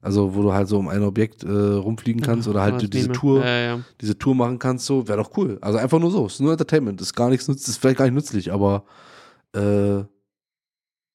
[0.00, 2.88] Also, wo du halt so um ein Objekt äh, rumfliegen kannst oder halt Ja, du
[2.88, 3.18] diese nehme.
[3.18, 3.80] Tour, Ja, ja.
[4.00, 5.58] diese Tour machen kannst, so, wäre doch cool.
[5.60, 6.26] Also einfach nur so.
[6.26, 7.00] Ist nur Entertainment.
[7.00, 8.84] Ist gar nichts nützt, ist vielleicht gar nicht nützlich, aber
[9.54, 10.02] äh,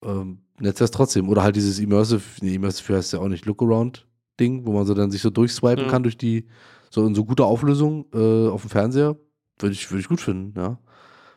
[0.03, 1.29] ähm, nett wär's trotzdem.
[1.29, 5.11] Oder halt dieses Immersive, nee, Immersive heißt ja auch nicht Look-Around-Ding, wo man so dann
[5.11, 5.91] sich so durchswipen Ja.
[5.91, 6.47] kann durch die,
[6.89, 9.17] so in so guter Auflösung äh, auf dem Fernseher.
[9.59, 10.77] Würde ich, würde ich gut finden, ja.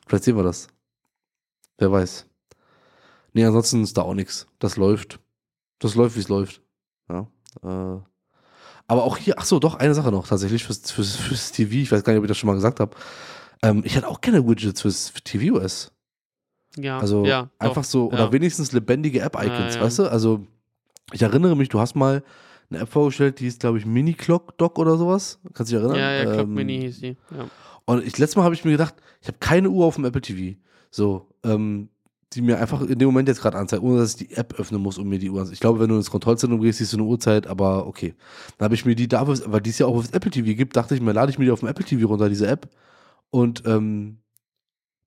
[0.07, 0.69] Vielleicht sehen wir das.
[1.79, 2.27] Wer weiß.
[3.33, 4.47] Nee, ansonsten ist da auch nichts.
[4.59, 5.21] Das läuft.
[5.79, 6.63] Das läuft, wie es läuft.
[7.09, 7.29] Ja.
[7.63, 8.01] Äh,
[8.87, 11.75] aber auch hier, ach so, doch, eine Sache noch tatsächlich fürs, fürs, fürs TV.
[11.75, 12.97] Ich weiß gar nicht, ob ich das schon mal gesagt habe.
[13.63, 15.93] Ähm, ich hatte auch gerne Widgets fürs für TVOS.
[16.77, 17.69] Ja, Also ja, doch.
[17.69, 18.33] einfach so, oder ja.
[18.33, 20.11] wenigstens lebendige App-Icons, Ja, weißt du?
[20.11, 20.47] Also
[21.13, 22.23] ich erinnere mich, du hast mal
[22.71, 25.41] eine App vorgestellt, die ist, glaube ich, Mini-Clock-Doc oder sowas.
[25.55, 25.99] Kannst du dich erinnern?
[25.99, 27.17] Ja, ja, Clock Ähm, Mini hieß die.
[27.37, 27.47] Ja.
[27.85, 30.21] Und ich, letztes Mal habe ich mir gedacht, ich habe keine Uhr auf dem Apple
[30.21, 30.57] TV.
[30.93, 31.89] So, ähm,
[32.33, 34.81] die mir einfach in dem Moment jetzt gerade anzeigt, ohne dass ich die App öffnen
[34.81, 35.55] muss, um mir die Uhr anzeigen.
[35.55, 38.15] Ich glaube, wenn du ins Kontrollzentrum gehst, siehst du eine Uhrzeit, aber okay.
[38.59, 40.55] Dann habe ich mir die dafür, weil die es ja auch auf das Apple TV
[40.57, 42.69] gibt, dachte ich mir, lade ich mir die auf dem Apple TV runter, diese App.
[43.31, 44.19] Und ähm,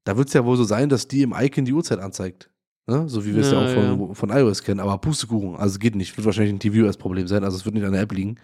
[0.03, 2.49] da wird es ja wohl so sein, dass die im Icon die Uhrzeit anzeigt.
[2.87, 3.07] Ne?
[3.07, 4.79] So wie wir es ja, Ja, auch von, von iOS kennen.
[4.81, 6.17] Aber Pustekuchen, also geht nicht.
[6.17, 8.37] Wird wahrscheinlich ein TV-OS-Problem sein, also es wird nicht an der App liegen.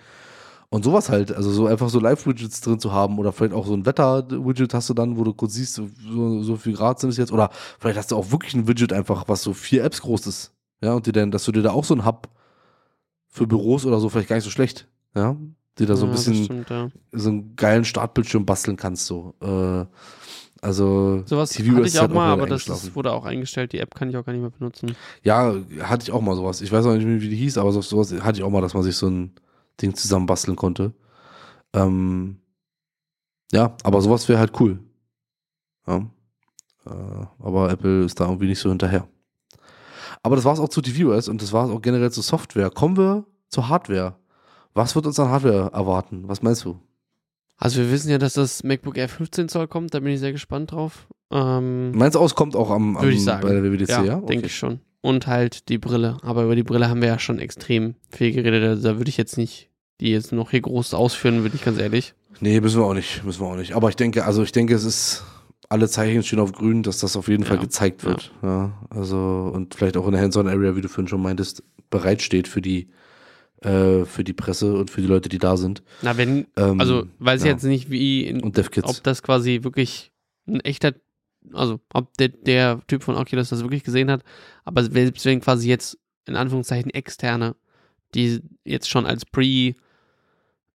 [0.72, 3.74] Und sowas halt, also so einfach so Live-Widgets drin zu haben oder vielleicht auch so
[3.74, 5.89] ein Wetter-Widget hast du dann, wo du kurz siehst, so,
[6.43, 7.32] so viel Grad sind es jetzt.
[7.32, 7.49] Oder
[7.80, 10.53] vielleicht hast du auch wirklich ein Widget einfach, was so vier Apps groß ist.
[10.82, 12.30] Ja, und dir dann, dass du dir da auch so ein Hub
[13.28, 14.88] für Büros oder so vielleicht gar nicht so schlecht.
[15.16, 15.36] Ja,
[15.80, 16.89] dir da so ein Ja, bisschen Stimmt, ja.
[17.12, 19.34] so einen geilen Startbildschirm basteln kannst, so.
[19.41, 19.86] Äh,
[20.62, 23.72] also, Sowas TV hatte ich auch mal, aber das ist, wurde auch eingestellt.
[23.72, 24.95] Die App kann ich auch gar nicht mehr benutzen.
[25.24, 26.62] Ja, hatte ich auch mal sowas.
[26.62, 28.62] Ich weiß auch nicht mehr, wie die hieß, aber so, sowas hatte ich auch mal,
[28.62, 29.32] dass man sich so ein
[29.82, 30.93] Ding zusammen basteln konnte.
[31.74, 32.39] Ähm,
[33.51, 34.80] ja, aber sowas wäre halt cool.
[35.88, 35.97] Ja.
[36.86, 39.07] Äh, aber Apple ist da irgendwie nicht so hinterher.
[40.22, 42.70] Aber das war es auch zu tvOS und das war es auch generell zu Software.
[42.70, 44.16] Kommen wir zur Hardware.
[44.74, 46.28] Was wird uns an Hardware erwarten?
[46.28, 46.80] Was meinst du?
[47.60, 49.93] Also wir wissen ja, dass das MacBook Air 15 Zoll kommt.
[49.93, 51.07] Da bin ich sehr gespannt drauf.
[51.32, 53.43] Ähm, Meinst du, es kommt auch am, am Würde ich sagen.
[53.45, 54.03] bei der WWDC, ja?
[54.03, 54.80] ja, denke ich schon.
[55.01, 56.18] Und halt die Brille.
[56.24, 58.64] Aber über die Brille haben wir ja schon extrem viel geredet.
[58.64, 61.78] Also da würde ich jetzt nicht die jetzt noch hier groß ausführen, bin ich ganz
[61.78, 62.14] ehrlich.
[62.39, 63.74] Nee, müssen wir auch nicht, müssen wir auch nicht.
[63.74, 65.26] Aber ich denke, also ich denke, es ist,
[65.68, 68.32] alle Zeichen stehen auf grün, dass das auf jeden Fall Ja, gezeigt wird.
[68.41, 68.72] Ja.
[68.89, 72.89] also, und vielleicht auch in der Hands-on-Area, wie du vorhin schon meintest, bereitsteht für die,
[73.62, 75.84] äh, für die Presse und für die Leute, die da sind.
[76.01, 77.53] Na, wenn, Ähm, also weiß ich ja.
[77.53, 80.12] jetzt nicht, wie, in, ob das quasi wirklich
[80.47, 80.93] ein echter,
[81.53, 84.24] also ob der, der Typ von Oculus das wirklich gesehen hat,
[84.64, 87.55] aber selbst wenn quasi jetzt in Anführungszeichen externe,
[88.16, 89.76] die jetzt schon als Pre,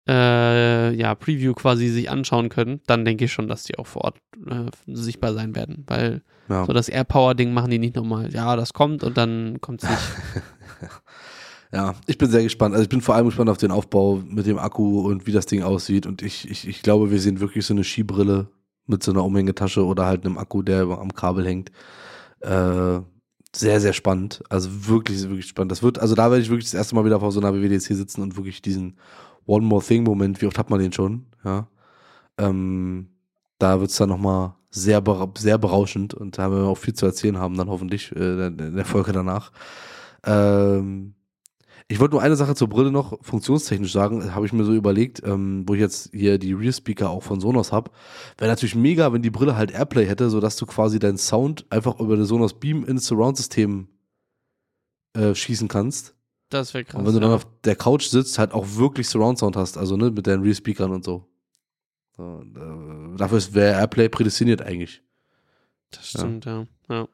[0.08, 4.04] äh, ja, Preview quasi sich anschauen können, dann denke ich schon, dass die auch vor
[4.04, 6.66] Ort äh, sichtbar sein werden, weil ja.
[6.66, 8.32] so das Airpower-Ding machen die nicht nochmal.
[8.32, 10.02] Ja, das kommt und dann kommt es nicht.
[11.72, 12.74] ja, ich bin sehr gespannt.
[12.74, 15.46] Also ich bin vor allem gespannt auf den Aufbau mit dem Akku und wie das
[15.46, 16.06] Ding aussieht.
[16.06, 18.48] Und ich, ich, ich glaube, wir sehen wirklich so eine Skibrille
[18.86, 21.72] mit so einer Umhängetasche oder halt einem Akku, der am Kabel hängt.
[22.40, 23.00] Äh,
[23.54, 24.42] sehr, sehr spannend.
[24.50, 25.72] Also wirklich, wirklich spannend.
[25.72, 27.94] Das wird, also da werde ich wirklich das erste Mal wieder vor so einer WWDC
[27.94, 28.96] sitzen und wirklich diesen
[29.46, 31.66] One More Thing-Moment, wie oft hat man den schon, ja.
[32.38, 33.08] Ähm,
[33.58, 35.02] da wird es dann nochmal sehr,
[35.36, 38.76] sehr berauschend und da haben wir auch viel zu erzählen haben, dann hoffentlich äh, in
[38.76, 39.52] der Folge danach.
[40.24, 41.14] Ähm,
[41.88, 45.22] ich wollte nur eine Sache zur Brille noch funktionstechnisch sagen, habe ich mir so überlegt,
[45.24, 47.90] ähm, wo ich jetzt hier die Rear Speaker auch von Sonos habe.
[48.38, 51.98] Wäre natürlich mega, wenn die Brille halt Airplay hätte, sodass du quasi deinen Sound einfach
[52.00, 53.88] über den Sonos Beam ins Surround-System
[55.14, 56.14] äh, schießen kannst.
[56.48, 57.00] Das wäre krass.
[57.00, 60.10] Und wenn du dann auf der Couch sitzt, halt auch wirklich Surround-Sound hast, also ne,
[60.10, 61.28] mit deinen Rear Speakern und so.
[62.16, 65.02] so äh, dafür wäre Airplay prädestiniert eigentlich.
[65.90, 66.66] Das stimmt, ja.
[66.88, 66.94] ja.
[66.94, 67.08] ja.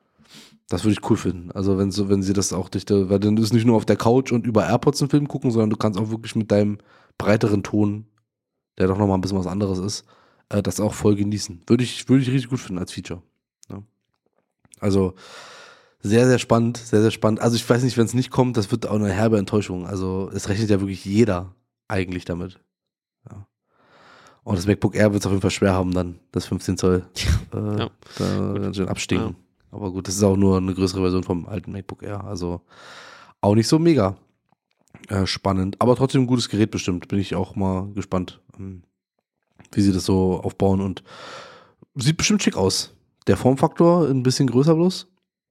[0.69, 1.51] Das würde ich cool finden.
[1.53, 3.97] Also wenn so, wenn sie das auch dichte, weil dann ist nicht nur auf der
[3.97, 6.79] Couch und über AirPods einen Film gucken, sondern du kannst auch wirklich mit deinem
[7.17, 8.07] breiteren Ton,
[8.77, 10.05] der doch nochmal ein bisschen was anderes ist,
[10.51, 11.63] äh, das auch voll genießen.
[11.67, 13.23] Würde ich, würde ich richtig gut finden als Feature.
[13.71, 13.83] Ja.
[14.79, 15.15] Also
[16.01, 17.41] sehr, sehr spannend, sehr, sehr spannend.
[17.41, 19.87] Also ich weiß nicht, wenn es nicht kommt, das wird auch eine herbe Enttäuschung.
[19.87, 21.55] Also es rechnet ja wirklich jeder
[21.89, 22.61] eigentlich damit.
[23.31, 23.47] Ja.
[24.45, 27.09] Und das MacBook Air wird es auf jeden Fall schwer haben dann, das 15 Zoll.
[27.55, 27.91] Äh, ja.
[28.19, 29.37] Da ganz schön abstinken.
[29.71, 32.25] Aber gut, das ist auch nur eine größere Version vom alten MacBook Air.
[32.25, 32.63] Also
[33.41, 34.17] auch nicht so mega
[35.09, 35.77] äh, spannend.
[35.81, 37.09] Aber trotzdem ein gutes Gerät bestimmt.
[37.09, 38.83] Bin ich auch mal gespannt, ähm,
[39.73, 40.81] wie sie das so aufbauen.
[40.81, 41.03] Und
[41.95, 42.95] sieht bestimmt schick aus.
[43.27, 45.07] Der Formfaktor ein bisschen größer bloß.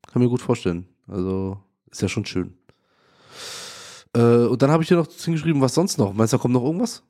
[0.07, 0.87] Kann mir gut vorstellen.
[1.07, 1.57] Also
[1.91, 2.53] ist ja schon schön.
[4.13, 6.13] Äh, und dann habe ich hier noch hingeschrieben, was sonst noch.
[6.13, 7.03] Meinst du, da kommt noch irgendwas?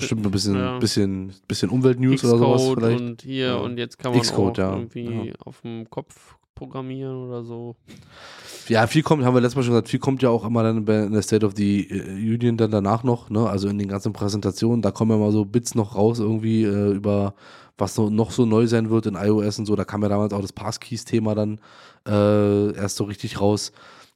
[0.00, 0.78] Bestimmt ein bisschen, ja.
[0.78, 3.00] bisschen, bisschen Umweltnews oder sowas vielleicht.
[3.00, 3.56] Und hier ja.
[3.56, 4.74] und jetzt kann man auch ja.
[4.74, 7.74] irgendwie auf dem Kopf programmieren oder so.
[8.68, 10.86] Ja, viel kommt, haben wir letztes Mal schon gesagt, viel kommt ja auch immer dann
[10.86, 13.48] in der State of the äh, Union dann danach noch, ne?
[13.48, 16.92] Also in den ganzen Präsentationen, da kommen ja mal so Bits noch raus irgendwie äh,
[16.92, 17.34] über
[17.78, 19.74] was noch so neu sein wird in iOS und so.
[19.74, 21.60] Da kam ja damals auch das Passkeys-Thema dann
[22.06, 23.72] äh, erst so richtig raus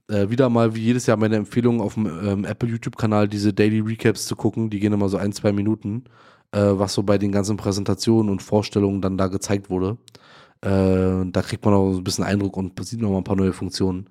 [0.08, 3.80] äh, wieder mal wie jedes Jahr meine Empfehlung auf dem ähm, Apple YouTube-Kanal, diese Daily
[3.80, 4.70] Recaps zu gucken.
[4.70, 6.04] Die gehen immer so ein, zwei Minuten,
[6.52, 9.96] äh, was so bei den ganzen Präsentationen und Vorstellungen dann da gezeigt wurde.
[10.60, 13.36] Äh, da kriegt man auch so ein bisschen Eindruck und sieht noch mal ein paar
[13.36, 14.08] neue Funktionen.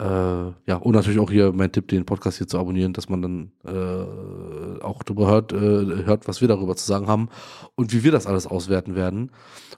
[0.00, 3.20] Äh, ja, und natürlich auch hier mein Tipp, den Podcast hier zu abonnieren, dass man
[3.20, 5.56] dann äh, auch darüber hört, äh,
[6.04, 7.28] hört, was wir darüber zu sagen haben
[7.74, 9.32] und wie wir das alles auswerten werden.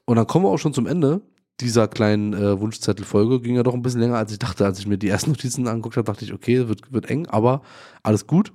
[0.05, 1.23] Und dann kommen wir auch schon zum Ende
[1.61, 4.65] dieser kleinen äh, Wunschzettelfolge ging ja doch ein bisschen länger, als ich dachte.
[4.65, 7.63] Als ich mir die ersten Notizen angeguckt habe, dachte ich, okay, wird, wird eng, aber
[8.03, 8.53] alles gut.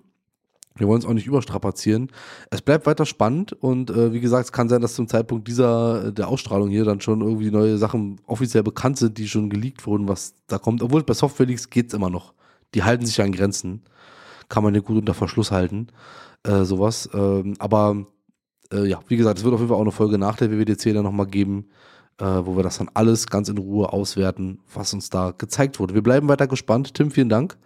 [0.78, 2.12] Wir wollen es auch nicht überstrapazieren.
[2.49, 6.12] Es bleibt weiter spannend und äh, wie gesagt, es kann sein, dass zum Zeitpunkt dieser
[6.12, 10.10] der Ausstrahlung hier dann schon irgendwie neue Sachen offiziell bekannt sind, die schon geleakt wurden,
[10.10, 10.84] was da kommt.
[10.84, 12.34] Obwohl bei Software-Leaks geht es immer noch.
[12.74, 13.84] Die halten sich an Grenzen.
[14.49, 15.88] Kann man ja gut unter Verschluss halten.
[16.43, 17.10] Äh, sowas.
[17.14, 18.06] Ähm, aber
[18.74, 20.93] äh, ja, wie gesagt, es wird auf jeden Fall auch eine Folge nach der WWDC
[20.93, 21.70] dann nochmal geben
[22.20, 25.93] äh, wo wir das dann alles ganz in Ruhe auswerten, was uns da gezeigt wurde.
[25.93, 26.93] Wir bleiben weiter gespannt.
[26.93, 27.57] Tim, vielen Dank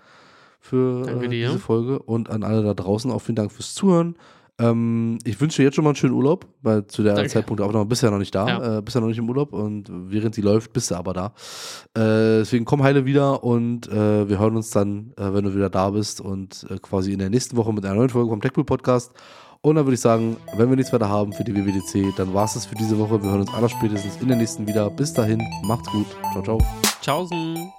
[0.59, 4.15] für äh, diese Folge und an alle da draußen auch vielen Dank fürs Zuhören.
[4.59, 7.29] Ähm, ich wünsche dir jetzt schon mal einen schönen Urlaub, weil zu der Danke.
[7.29, 8.77] Zeitpunkt auch noch bist du ja noch nicht da, ja.
[8.77, 11.25] äh, bist ja noch nicht im Urlaub und während die läuft, bist du aber da.
[11.95, 15.69] Äh, deswegen komm heile wieder und äh, wir hören uns dann, äh, wenn du wieder
[15.69, 18.65] da bist und äh, quasi in der nächsten Woche mit einer neuen Folge vom TechPool
[18.65, 19.13] Podcast.
[19.61, 22.45] Und dann würde ich sagen, wenn wir nichts weiter haben für die WWDC, dann war
[22.45, 23.21] es das für diese Woche.
[23.21, 24.89] Wir hören uns allerspätestens in der nächsten wieder.
[24.89, 26.07] Bis dahin, macht's gut.
[26.31, 26.57] Ciao, ciao.
[27.01, 27.69] Tschaußen.